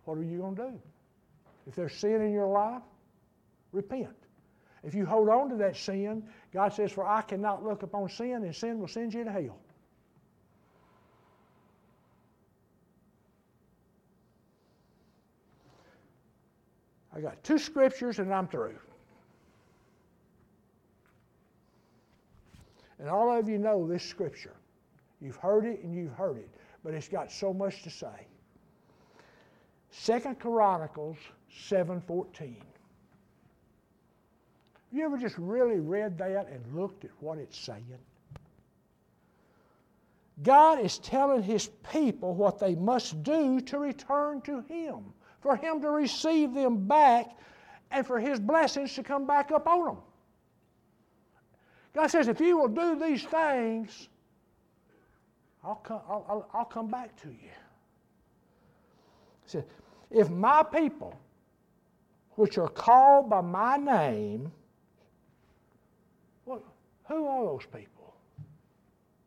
What 0.04 0.18
are 0.18 0.24
you 0.24 0.38
going 0.38 0.56
to 0.56 0.62
do? 0.62 0.80
If 1.66 1.76
there's 1.76 1.94
sin 1.94 2.22
in 2.22 2.32
your 2.32 2.48
life, 2.48 2.82
repent. 3.70 4.21
If 4.82 4.94
you 4.94 5.06
hold 5.06 5.28
on 5.28 5.48
to 5.50 5.56
that 5.56 5.76
sin, 5.76 6.24
God 6.52 6.72
says, 6.72 6.90
For 6.90 7.06
I 7.06 7.22
cannot 7.22 7.64
look 7.64 7.82
upon 7.82 8.08
sin, 8.08 8.42
and 8.42 8.54
sin 8.54 8.80
will 8.80 8.88
send 8.88 9.14
you 9.14 9.24
to 9.24 9.30
hell. 9.30 9.58
I 17.14 17.20
got 17.20 17.42
two 17.44 17.58
scriptures 17.58 18.18
and 18.18 18.32
I'm 18.32 18.48
through. 18.48 18.78
And 22.98 23.08
all 23.08 23.36
of 23.36 23.48
you 23.48 23.58
know 23.58 23.86
this 23.86 24.02
scripture. 24.02 24.54
You've 25.20 25.36
heard 25.36 25.66
it 25.66 25.82
and 25.82 25.94
you've 25.94 26.14
heard 26.14 26.38
it, 26.38 26.48
but 26.82 26.94
it's 26.94 27.08
got 27.08 27.30
so 27.30 27.52
much 27.52 27.82
to 27.82 27.90
say. 27.90 28.26
Second 29.90 30.40
Chronicles 30.40 31.18
7:14. 31.50 32.56
You 34.92 35.04
ever 35.06 35.16
just 35.16 35.38
really 35.38 35.80
read 35.80 36.18
that 36.18 36.48
and 36.48 36.76
looked 36.76 37.04
at 37.04 37.10
what 37.20 37.38
it's 37.38 37.58
saying? 37.58 37.82
God 40.42 40.80
is 40.80 40.98
telling 40.98 41.42
His 41.42 41.70
people 41.90 42.34
what 42.34 42.58
they 42.58 42.74
must 42.74 43.22
do 43.22 43.60
to 43.62 43.78
return 43.78 44.42
to 44.42 44.60
Him, 44.68 45.04
for 45.40 45.56
Him 45.56 45.80
to 45.80 45.90
receive 45.90 46.52
them 46.52 46.86
back, 46.86 47.38
and 47.90 48.06
for 48.06 48.20
His 48.20 48.38
blessings 48.38 48.94
to 48.94 49.02
come 49.02 49.26
back 49.26 49.50
up 49.50 49.66
on 49.66 49.86
them. 49.86 49.96
God 51.94 52.08
says, 52.08 52.28
if 52.28 52.40
you 52.40 52.58
will 52.58 52.68
do 52.68 52.98
these 52.98 53.22
things, 53.24 54.08
I'll 55.64 55.76
come, 55.76 56.00
I'll, 56.08 56.26
I'll, 56.28 56.48
I'll 56.52 56.64
come 56.64 56.90
back 56.90 57.14
to 57.22 57.28
you. 57.28 57.52
He 59.44 59.46
said, 59.46 59.64
if 60.10 60.28
my 60.28 60.62
people, 60.62 61.18
which 62.32 62.58
are 62.58 62.68
called 62.68 63.30
by 63.30 63.42
my 63.42 63.76
name, 63.76 64.50
who 67.12 67.26
are 67.26 67.44
those 67.44 67.66
people? 67.66 68.14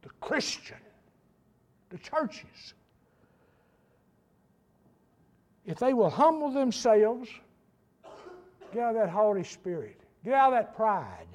The 0.02 0.10
Christian, 0.22 0.78
the 1.90 1.98
churches. 1.98 2.74
If 5.66 5.80
they 5.80 5.94
will 5.94 6.10
humble 6.10 6.52
themselves, 6.52 7.30
get 8.74 8.84
out 8.84 8.96
of 8.96 9.02
that 9.02 9.10
haughty 9.10 9.44
spirit, 9.44 10.00
get 10.24 10.34
out 10.34 10.54
of 10.54 10.60
that 10.60 10.76
pride, 10.76 11.28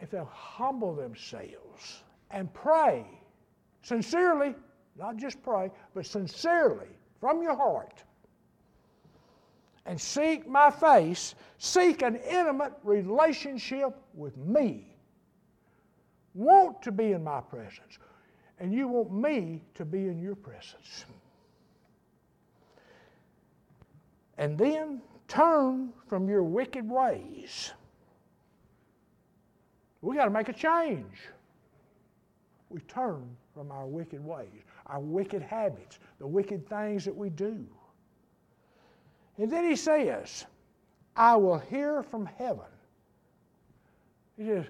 if 0.00 0.10
they'll 0.10 0.24
humble 0.32 0.94
themselves 0.94 2.02
and 2.30 2.52
pray 2.52 3.04
sincerely, 3.82 4.54
not 4.96 5.16
just 5.16 5.42
pray, 5.42 5.70
but 5.94 6.06
sincerely 6.06 6.88
from 7.20 7.42
your 7.42 7.56
heart, 7.56 8.02
and 9.90 10.00
seek 10.00 10.46
my 10.46 10.70
face, 10.70 11.34
seek 11.58 12.02
an 12.02 12.14
intimate 12.14 12.74
relationship 12.84 13.92
with 14.14 14.36
me. 14.36 14.86
Want 16.32 16.80
to 16.82 16.92
be 16.92 17.10
in 17.10 17.24
my 17.24 17.40
presence, 17.40 17.98
and 18.60 18.72
you 18.72 18.86
want 18.86 19.12
me 19.12 19.64
to 19.74 19.84
be 19.84 20.06
in 20.06 20.20
your 20.20 20.36
presence. 20.36 21.06
And 24.38 24.56
then 24.56 25.02
turn 25.26 25.92
from 26.06 26.28
your 26.28 26.44
wicked 26.44 26.88
ways. 26.88 27.72
We 30.02 30.14
got 30.14 30.26
to 30.26 30.30
make 30.30 30.48
a 30.48 30.52
change. 30.52 31.18
We 32.68 32.78
turn 32.82 33.28
from 33.52 33.72
our 33.72 33.86
wicked 33.86 34.24
ways, 34.24 34.62
our 34.86 35.00
wicked 35.00 35.42
habits, 35.42 35.98
the 36.20 36.28
wicked 36.28 36.68
things 36.68 37.04
that 37.06 37.16
we 37.16 37.28
do. 37.28 37.66
And 39.40 39.50
then 39.50 39.64
he 39.64 39.74
says, 39.74 40.44
I 41.16 41.34
will 41.34 41.58
hear 41.58 42.02
from 42.02 42.26
heaven. 42.26 42.66
He 44.36 44.44
says, 44.44 44.66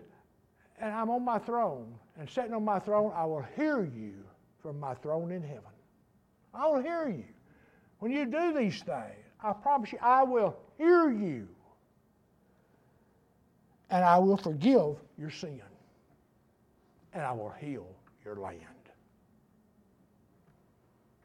and 0.81 0.93
I'm 0.93 1.11
on 1.11 1.25
my 1.25 1.41
throne, 1.41 1.93
and 2.17 2.31
sitting 2.31 2.55
on 2.55 2.65
my 2.65 2.79
throne, 2.79 3.13
I 3.15 3.25
will 3.25 3.45
hear 3.57 3.83
you 3.83 4.15
from 4.63 4.79
my 4.79 4.95
throne 4.95 5.33
in 5.33 5.43
heaven. 5.43 5.73
I 6.55 6.69
will 6.69 6.81
hear 6.81 7.09
you. 7.09 7.25
When 7.99 8.13
you 8.13 8.27
do 8.27 8.57
these 8.57 8.81
things, 8.81 9.25
I 9.43 9.53
promise 9.53 9.91
you, 9.91 9.99
I 10.01 10.23
will 10.23 10.57
hear 10.79 11.11
you. 11.11 11.49
And 13.91 14.05
I 14.05 14.19
will 14.19 14.37
forgive 14.37 14.97
your 15.19 15.31
sin. 15.31 15.61
And 17.13 17.25
I 17.25 17.33
will 17.33 17.53
heal 17.59 17.89
your 18.25 18.37
land. 18.37 18.61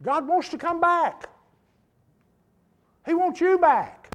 God 0.01 0.27
wants 0.27 0.49
to 0.49 0.57
come 0.57 0.81
back. 0.81 1.29
He 3.05 3.13
wants 3.13 3.39
you 3.39 3.57
back. 3.57 4.09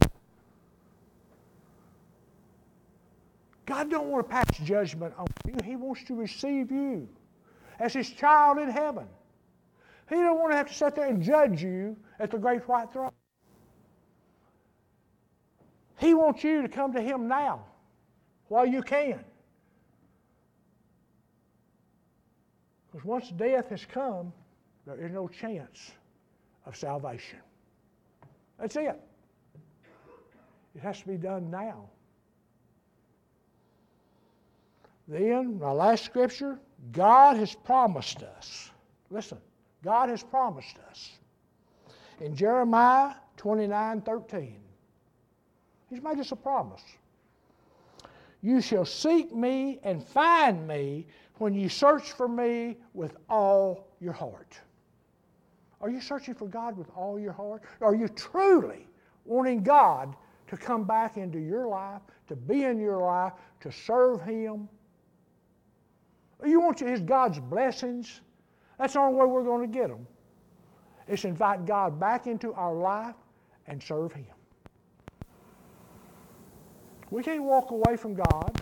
God 3.67 3.89
don't 3.89 4.09
want 4.09 4.27
to 4.27 4.33
pass 4.33 4.59
judgment 4.65 5.15
on 5.17 5.27
you. 5.47 5.55
He 5.65 5.77
wants 5.77 6.03
to 6.05 6.15
receive 6.15 6.73
you 6.73 7.09
as 7.79 7.93
his 7.93 8.11
child 8.11 8.59
in 8.59 8.69
heaven. 8.69 9.07
He 10.09 10.17
don't 10.17 10.39
want 10.41 10.51
to 10.51 10.57
have 10.57 10.67
to 10.67 10.75
sit 10.75 10.97
there 10.97 11.07
and 11.07 11.23
judge 11.23 11.63
you 11.63 11.97
at 12.19 12.33
the 12.33 12.39
great 12.39 12.67
white 12.69 12.93
throne. 12.93 13.13
He 15.99 16.15
wants 16.15 16.43
you 16.43 16.63
to 16.63 16.69
come 16.69 16.93
to 16.95 17.01
him 17.01 17.29
now 17.29 17.65
while 18.49 18.67
you 18.67 18.83
can. 18.83 19.25
Because 22.91 23.05
once 23.07 23.31
death 23.31 23.69
has 23.69 23.85
come, 23.85 24.33
there 24.85 24.97
is 24.97 25.13
no 25.13 25.29
chance 25.29 25.93
of 26.67 26.75
salvation. 26.75 27.39
That's 28.61 28.77
it. 28.77 29.01
It 30.75 30.83
has 30.83 31.01
to 31.01 31.07
be 31.07 31.17
done 31.17 31.51
now. 31.51 31.89
Then, 35.09 35.59
my 35.59 35.73
last 35.73 36.05
scripture 36.05 36.61
God 36.93 37.37
has 37.37 37.55
promised 37.55 38.23
us. 38.23 38.71
Listen, 39.11 39.39
God 39.83 40.09
has 40.09 40.23
promised 40.23 40.77
us. 40.89 41.11
In 42.21 42.37
Jeremiah 42.37 43.15
29 43.37 44.03
13, 44.03 44.57
He's 45.89 46.03
made 46.03 46.19
us 46.19 46.31
a 46.31 46.37
promise. 46.37 46.83
You 48.43 48.61
shall 48.61 48.85
seek 48.85 49.35
me 49.35 49.81
and 49.83 50.07
find 50.07 50.67
me 50.67 51.07
when 51.39 51.55
you 51.55 51.69
search 51.69 52.13
for 52.13 52.29
me 52.29 52.77
with 52.95 53.17
all 53.29 53.89
your 54.01 54.13
heart. 54.13 54.59
Are 55.81 55.89
you 55.89 56.01
searching 56.01 56.35
for 56.35 56.47
God 56.47 56.77
with 56.77 56.89
all 56.95 57.19
your 57.19 57.33
heart? 57.33 57.63
Are 57.81 57.95
you 57.95 58.09
truly 58.09 58.87
wanting 59.25 59.63
God 59.63 60.15
to 60.49 60.57
come 60.57 60.85
back 60.85 61.17
into 61.17 61.39
your 61.39 61.67
life, 61.69 62.03
to 62.29 62.37
be 62.37 62.65
in 62.65 62.79
your 62.79 62.99
life, 62.99 63.33
to 63.61 63.73
serve 63.73 64.23
Him? 64.23 64.69
You 66.45 66.61
want 66.61 66.81
His 66.81 67.01
God's 67.01 67.39
blessings? 67.39 68.21
That's 68.79 68.95
the 68.95 69.01
only 69.01 69.19
way 69.19 69.27
we're 69.27 69.45
going 69.45 69.71
to 69.71 69.79
get 69.79 69.89
them. 69.89 70.07
It's 71.09 71.25
invite 71.25 71.67
God 71.67 71.99
back 71.99 72.27
into 72.27 72.53
our 72.55 72.75
life 72.75 73.17
and 73.67 73.83
serve 73.83 74.13
Him. 74.13 74.27
We 77.11 77.23
can't 77.23 77.43
walk 77.43 77.71
away 77.71 77.97
from 77.97 78.15
God. 78.15 78.61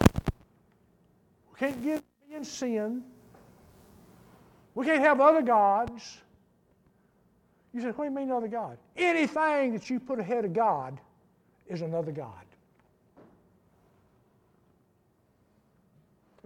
We 1.52 1.58
can't 1.58 1.82
give 1.82 2.02
in 2.34 2.44
sin. 2.44 3.02
We 4.74 4.86
can't 4.86 5.00
have 5.00 5.20
other 5.20 5.42
gods. 5.42 6.22
You 7.74 7.80
say, 7.80 7.88
what 7.88 8.04
do 8.04 8.10
you 8.10 8.16
mean 8.16 8.28
another 8.30 8.48
God? 8.48 8.78
Anything 8.96 9.72
that 9.72 9.90
you 9.90 10.00
put 10.00 10.18
ahead 10.18 10.44
of 10.44 10.52
God 10.52 10.98
is 11.66 11.82
another 11.82 12.12
God. 12.12 12.32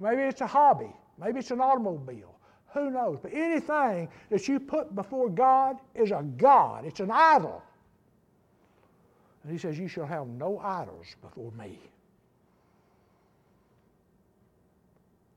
Maybe 0.01 0.23
it's 0.23 0.41
a 0.41 0.47
hobby. 0.47 0.93
Maybe 1.17 1.39
it's 1.39 1.53
an 1.53 1.61
automobile. 1.61 2.35
Who 2.75 2.91
knows? 2.91 3.19
But 3.23 3.33
anything 3.33 4.09
that 4.31 4.49
you 4.49 4.59
put 4.59 4.95
before 4.95 5.29
God 5.29 5.79
is 5.95 6.11
a 6.11 6.25
God. 6.37 6.85
It's 6.85 7.01
an 7.01 7.11
idol. 7.11 7.63
And 9.43 9.53
he 9.53 9.59
says, 9.59 9.79
You 9.79 9.89
shall 9.89 10.07
have 10.07 10.27
no 10.27 10.59
idols 10.59 11.07
before 11.21 11.53
me. 11.53 11.79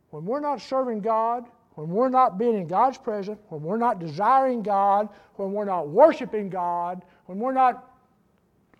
When 0.09 0.25
we're 0.25 0.39
not 0.39 0.61
serving 0.61 1.01
God, 1.01 1.45
when 1.75 1.89
we're 1.89 2.09
not 2.09 2.37
being 2.37 2.55
in 2.55 2.67
God's 2.67 2.97
presence, 2.97 3.39
when 3.49 3.61
we're 3.61 3.77
not 3.77 3.99
desiring 3.99 4.63
God, 4.63 5.09
when 5.35 5.51
we're 5.51 5.65
not 5.65 5.89
worshiping 5.89 6.49
God, 6.49 7.03
when 7.25 7.37
we're 7.37 7.53
not 7.53 7.91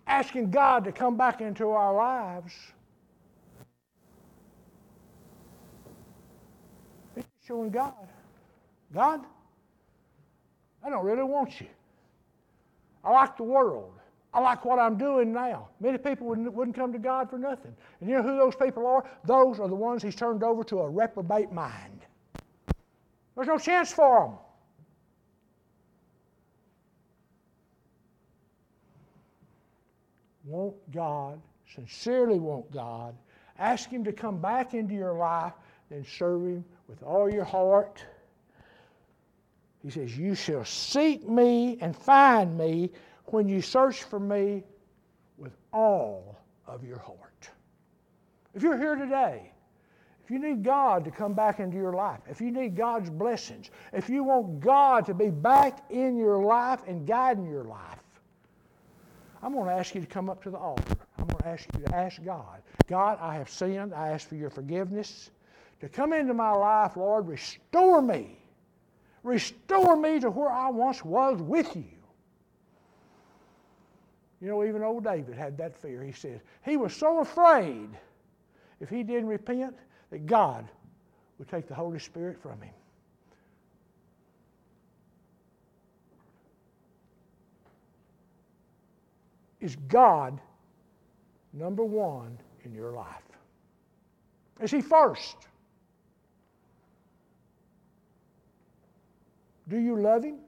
asking 0.06 0.50
God 0.50 0.84
to 0.84 0.92
come 0.92 1.16
back 1.16 1.40
into 1.40 1.70
our 1.70 1.94
lives, 1.94 2.54
it's 7.16 7.26
showing 7.46 7.70
God, 7.70 7.94
God, 8.94 9.20
I 10.82 10.88
don't 10.88 11.04
really 11.04 11.24
want 11.24 11.60
you. 11.60 11.66
I 13.04 13.10
like 13.10 13.36
the 13.36 13.42
world. 13.42 13.92
I 14.32 14.40
like 14.40 14.64
what 14.64 14.78
I'm 14.78 14.96
doing 14.96 15.32
now. 15.32 15.68
Many 15.80 15.98
people 15.98 16.26
wouldn't, 16.26 16.52
wouldn't 16.52 16.76
come 16.76 16.92
to 16.92 16.98
God 16.98 17.28
for 17.30 17.38
nothing. 17.38 17.74
And 18.00 18.08
you 18.08 18.16
know 18.16 18.22
who 18.22 18.36
those 18.36 18.54
people 18.54 18.86
are? 18.86 19.04
Those 19.24 19.60
are 19.60 19.68
the 19.68 19.74
ones 19.74 20.02
He's 20.02 20.14
turned 20.14 20.42
over 20.42 20.62
to 20.64 20.80
a 20.80 20.88
reprobate 20.88 21.52
mind. 21.52 22.05
There's 23.36 23.48
no 23.48 23.58
chance 23.58 23.92
for 23.92 24.20
them. 24.20 24.38
Want 30.46 30.74
God, 30.90 31.40
sincerely 31.74 32.38
want 32.38 32.72
God, 32.72 33.14
ask 33.58 33.90
Him 33.90 34.04
to 34.04 34.12
come 34.12 34.40
back 34.40 34.74
into 34.74 34.94
your 34.94 35.12
life, 35.12 35.52
then 35.90 36.04
serve 36.04 36.42
Him 36.42 36.64
with 36.88 37.02
all 37.02 37.30
your 37.30 37.44
heart. 37.44 38.02
He 39.82 39.90
says, 39.90 40.16
You 40.16 40.34
shall 40.34 40.64
seek 40.64 41.28
me 41.28 41.78
and 41.80 41.94
find 41.94 42.56
me 42.56 42.90
when 43.26 43.48
you 43.48 43.60
search 43.60 44.04
for 44.04 44.20
me 44.20 44.62
with 45.36 45.56
all 45.72 46.38
of 46.66 46.84
your 46.84 46.98
heart. 46.98 47.50
If 48.54 48.62
you're 48.62 48.78
here 48.78 48.94
today 48.94 49.50
if 50.26 50.32
you 50.32 50.40
need 50.40 50.64
God 50.64 51.04
to 51.04 51.12
come 51.12 51.34
back 51.34 51.60
into 51.60 51.76
your 51.76 51.92
life, 51.92 52.18
if 52.28 52.40
you 52.40 52.50
need 52.50 52.74
God's 52.74 53.08
blessings, 53.08 53.70
if 53.92 54.08
you 54.08 54.24
want 54.24 54.58
God 54.58 55.06
to 55.06 55.14
be 55.14 55.30
back 55.30 55.88
in 55.88 56.16
your 56.16 56.42
life 56.42 56.80
and 56.88 57.06
guiding 57.06 57.48
your 57.48 57.62
life, 57.62 58.00
I'm 59.40 59.52
going 59.52 59.66
to 59.66 59.72
ask 59.72 59.94
you 59.94 60.00
to 60.00 60.06
come 60.08 60.28
up 60.28 60.42
to 60.42 60.50
the 60.50 60.58
altar. 60.58 60.96
I'm 61.16 61.28
going 61.28 61.42
to 61.44 61.46
ask 61.46 61.68
you 61.72 61.84
to 61.84 61.94
ask 61.94 62.24
God. 62.24 62.60
God, 62.88 63.18
I 63.20 63.36
have 63.36 63.48
sinned. 63.48 63.94
I 63.94 64.08
ask 64.08 64.28
for 64.28 64.34
your 64.34 64.50
forgiveness. 64.50 65.30
To 65.80 65.88
come 65.88 66.12
into 66.12 66.34
my 66.34 66.50
life, 66.50 66.96
Lord, 66.96 67.28
restore 67.28 68.02
me. 68.02 68.36
Restore 69.22 69.94
me 69.94 70.18
to 70.18 70.30
where 70.30 70.50
I 70.50 70.70
once 70.70 71.04
was 71.04 71.40
with 71.40 71.76
you. 71.76 71.84
You 74.40 74.48
know, 74.48 74.64
even 74.64 74.82
old 74.82 75.04
David 75.04 75.36
had 75.36 75.56
that 75.58 75.76
fear. 75.76 76.02
He 76.02 76.10
said 76.10 76.40
he 76.64 76.76
was 76.76 76.92
so 76.96 77.20
afraid 77.20 77.90
if 78.80 78.88
he 78.88 79.04
didn't 79.04 79.28
repent 79.28 79.76
that 80.10 80.26
God 80.26 80.68
would 81.38 81.48
take 81.48 81.68
the 81.68 81.74
Holy 81.74 81.98
Spirit 81.98 82.40
from 82.40 82.60
him. 82.60 82.72
Is 89.60 89.76
God 89.88 90.40
number 91.52 91.84
one 91.84 92.38
in 92.64 92.72
your 92.72 92.92
life? 92.92 93.22
Is 94.60 94.70
He 94.70 94.80
first? 94.80 95.36
Do 99.68 99.78
you 99.78 100.00
love 100.00 100.24
Him? 100.24 100.38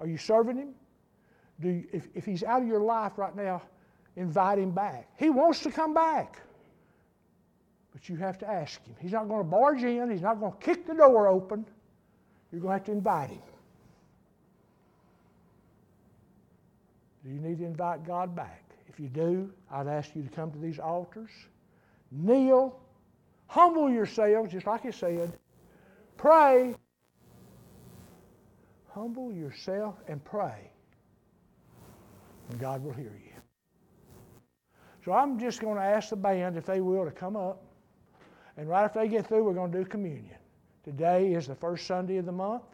Are 0.00 0.06
you 0.06 0.16
serving 0.16 0.56
Him? 0.56 0.74
Do 1.60 1.68
you, 1.68 1.84
if, 1.92 2.08
if 2.14 2.24
He's 2.24 2.42
out 2.42 2.62
of 2.62 2.68
your 2.68 2.80
life 2.80 3.12
right 3.16 3.36
now, 3.36 3.62
invite 4.16 4.58
Him 4.58 4.72
back. 4.72 5.08
He 5.16 5.30
wants 5.30 5.60
to 5.60 5.70
come 5.70 5.94
back. 5.94 6.42
But 8.02 8.08
you 8.08 8.16
have 8.16 8.36
to 8.38 8.50
ask 8.50 8.84
Him. 8.84 8.96
He's 9.00 9.12
not 9.12 9.28
going 9.28 9.40
to 9.40 9.48
barge 9.48 9.84
in, 9.84 10.10
He's 10.10 10.22
not 10.22 10.40
going 10.40 10.52
to 10.52 10.58
kick 10.58 10.86
the 10.86 10.94
door 10.94 11.28
open. 11.28 11.64
You're 12.50 12.60
going 12.60 12.72
to 12.72 12.78
have 12.78 12.84
to 12.86 12.92
invite 12.92 13.30
Him. 13.30 13.38
Do 17.24 17.30
you 17.30 17.38
need 17.38 17.58
to 17.58 17.64
invite 17.64 18.04
God 18.04 18.34
back? 18.34 18.64
If 18.88 18.98
you 18.98 19.08
do, 19.08 19.52
I'd 19.70 19.86
ask 19.86 20.16
you 20.16 20.22
to 20.22 20.28
come 20.28 20.50
to 20.50 20.58
these 20.58 20.80
altars, 20.80 21.30
kneel, 22.10 22.80
humble 23.46 23.88
yourselves, 23.88 24.50
just 24.50 24.66
like 24.66 24.84
it 24.84 24.94
said, 24.94 25.32
pray, 26.16 26.74
humble 28.90 29.32
yourself 29.32 29.94
and 30.08 30.22
pray, 30.24 30.72
and 32.50 32.58
God 32.58 32.82
will 32.82 32.92
hear 32.92 33.16
you. 33.24 33.32
So 35.04 35.12
I'm 35.12 35.38
just 35.38 35.60
going 35.60 35.76
to 35.76 35.84
ask 35.84 36.10
the 36.10 36.16
band, 36.16 36.56
if 36.56 36.66
they 36.66 36.80
will, 36.80 37.04
to 37.04 37.12
come 37.12 37.36
up. 37.36 37.62
And 38.56 38.68
right 38.68 38.84
after 38.84 39.00
they 39.00 39.08
get 39.08 39.26
through, 39.26 39.44
we're 39.44 39.54
going 39.54 39.72
to 39.72 39.78
do 39.78 39.84
communion. 39.84 40.36
Today 40.84 41.32
is 41.32 41.46
the 41.46 41.54
first 41.54 41.86
Sunday 41.86 42.18
of 42.18 42.26
the 42.26 42.32
month. 42.32 42.64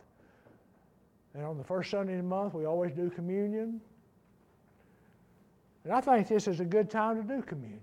And 1.35 1.45
on 1.45 1.59
the 1.59 1.65
first 1.65 1.91
Sunday 1.91 2.15
of 2.15 2.19
the 2.19 2.25
month, 2.25 2.55
we 2.55 2.65
always 2.65 2.93
do 2.93 3.11
communion. 3.11 3.81
And 5.85 5.93
I 5.93 6.01
think 6.01 6.27
this 6.27 6.49
is 6.49 6.61
a 6.61 6.65
good 6.65 6.91
time 6.91 7.17
to 7.17 7.23
do 7.23 7.43
communion. 7.43 7.81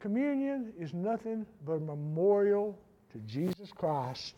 Communion 0.00 0.72
is 0.78 0.92
nothing 0.94 1.46
but 1.64 1.74
a 1.74 1.80
memorial 1.80 2.78
to 3.12 3.18
Jesus 3.20 3.70
Christ 3.72 4.34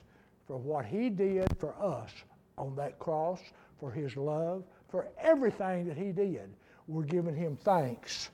for 0.47 0.57
what 0.57 0.85
He 0.85 1.11
did 1.11 1.47
for 1.59 1.75
us 1.81 2.11
on 2.57 2.75
that 2.77 2.99
cross, 2.99 3.41
for 3.79 3.91
His 3.91 4.17
love, 4.17 4.65
for 4.89 5.09
everything 5.19 5.87
that 5.87 5.97
He 5.97 6.13
did. 6.13 6.51
We're 6.87 7.03
giving 7.03 7.35
Him 7.35 7.57
thanks 7.57 8.31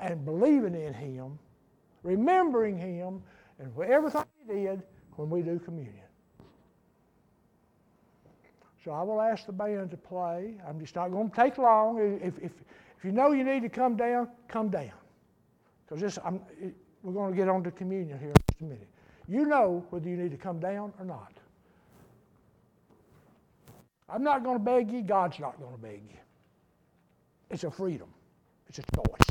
and 0.00 0.24
believing 0.24 0.74
in 0.74 0.94
Him, 0.94 1.38
remembering 2.02 2.78
Him, 2.78 3.22
and 3.58 3.72
everything 3.82 4.24
He 4.48 4.54
did 4.54 4.82
when 5.16 5.30
we 5.30 5.42
do 5.42 5.58
communion. 5.58 6.04
So 8.84 8.92
I 8.92 9.02
will 9.02 9.20
ask 9.20 9.44
the 9.44 9.52
band 9.52 9.90
to 9.90 9.96
play. 9.96 10.54
I'm 10.66 10.80
just 10.80 10.94
not 10.96 11.10
going 11.10 11.28
to 11.28 11.36
take 11.36 11.58
long. 11.58 11.98
If, 12.22 12.38
if, 12.38 12.52
if 12.96 13.04
you 13.04 13.12
know 13.12 13.32
you 13.32 13.44
need 13.44 13.60
to 13.62 13.68
come 13.68 13.96
down, 13.96 14.28
come 14.48 14.70
down. 14.70 14.92
Because 15.86 16.18
we're 17.02 17.12
going 17.12 17.30
to 17.30 17.36
get 17.36 17.48
on 17.48 17.62
to 17.64 17.70
communion 17.70 18.18
here 18.18 18.28
in 18.28 18.34
just 18.48 18.60
a 18.60 18.64
minute. 18.64 18.88
You 19.28 19.44
know 19.44 19.84
whether 19.90 20.08
you 20.08 20.16
need 20.16 20.30
to 20.30 20.38
come 20.38 20.60
down 20.60 20.94
or 20.98 21.04
not. 21.04 21.32
I'm 24.08 24.22
not 24.22 24.42
going 24.42 24.56
to 24.56 24.64
beg 24.64 24.90
you. 24.90 25.02
God's 25.02 25.38
not 25.38 25.60
going 25.60 25.72
to 25.72 25.78
beg 25.80 26.02
you. 26.08 26.18
It's 27.50 27.64
a 27.64 27.70
freedom. 27.70 28.08
It's 28.68 28.78
a 28.78 28.82
choice. 28.94 29.29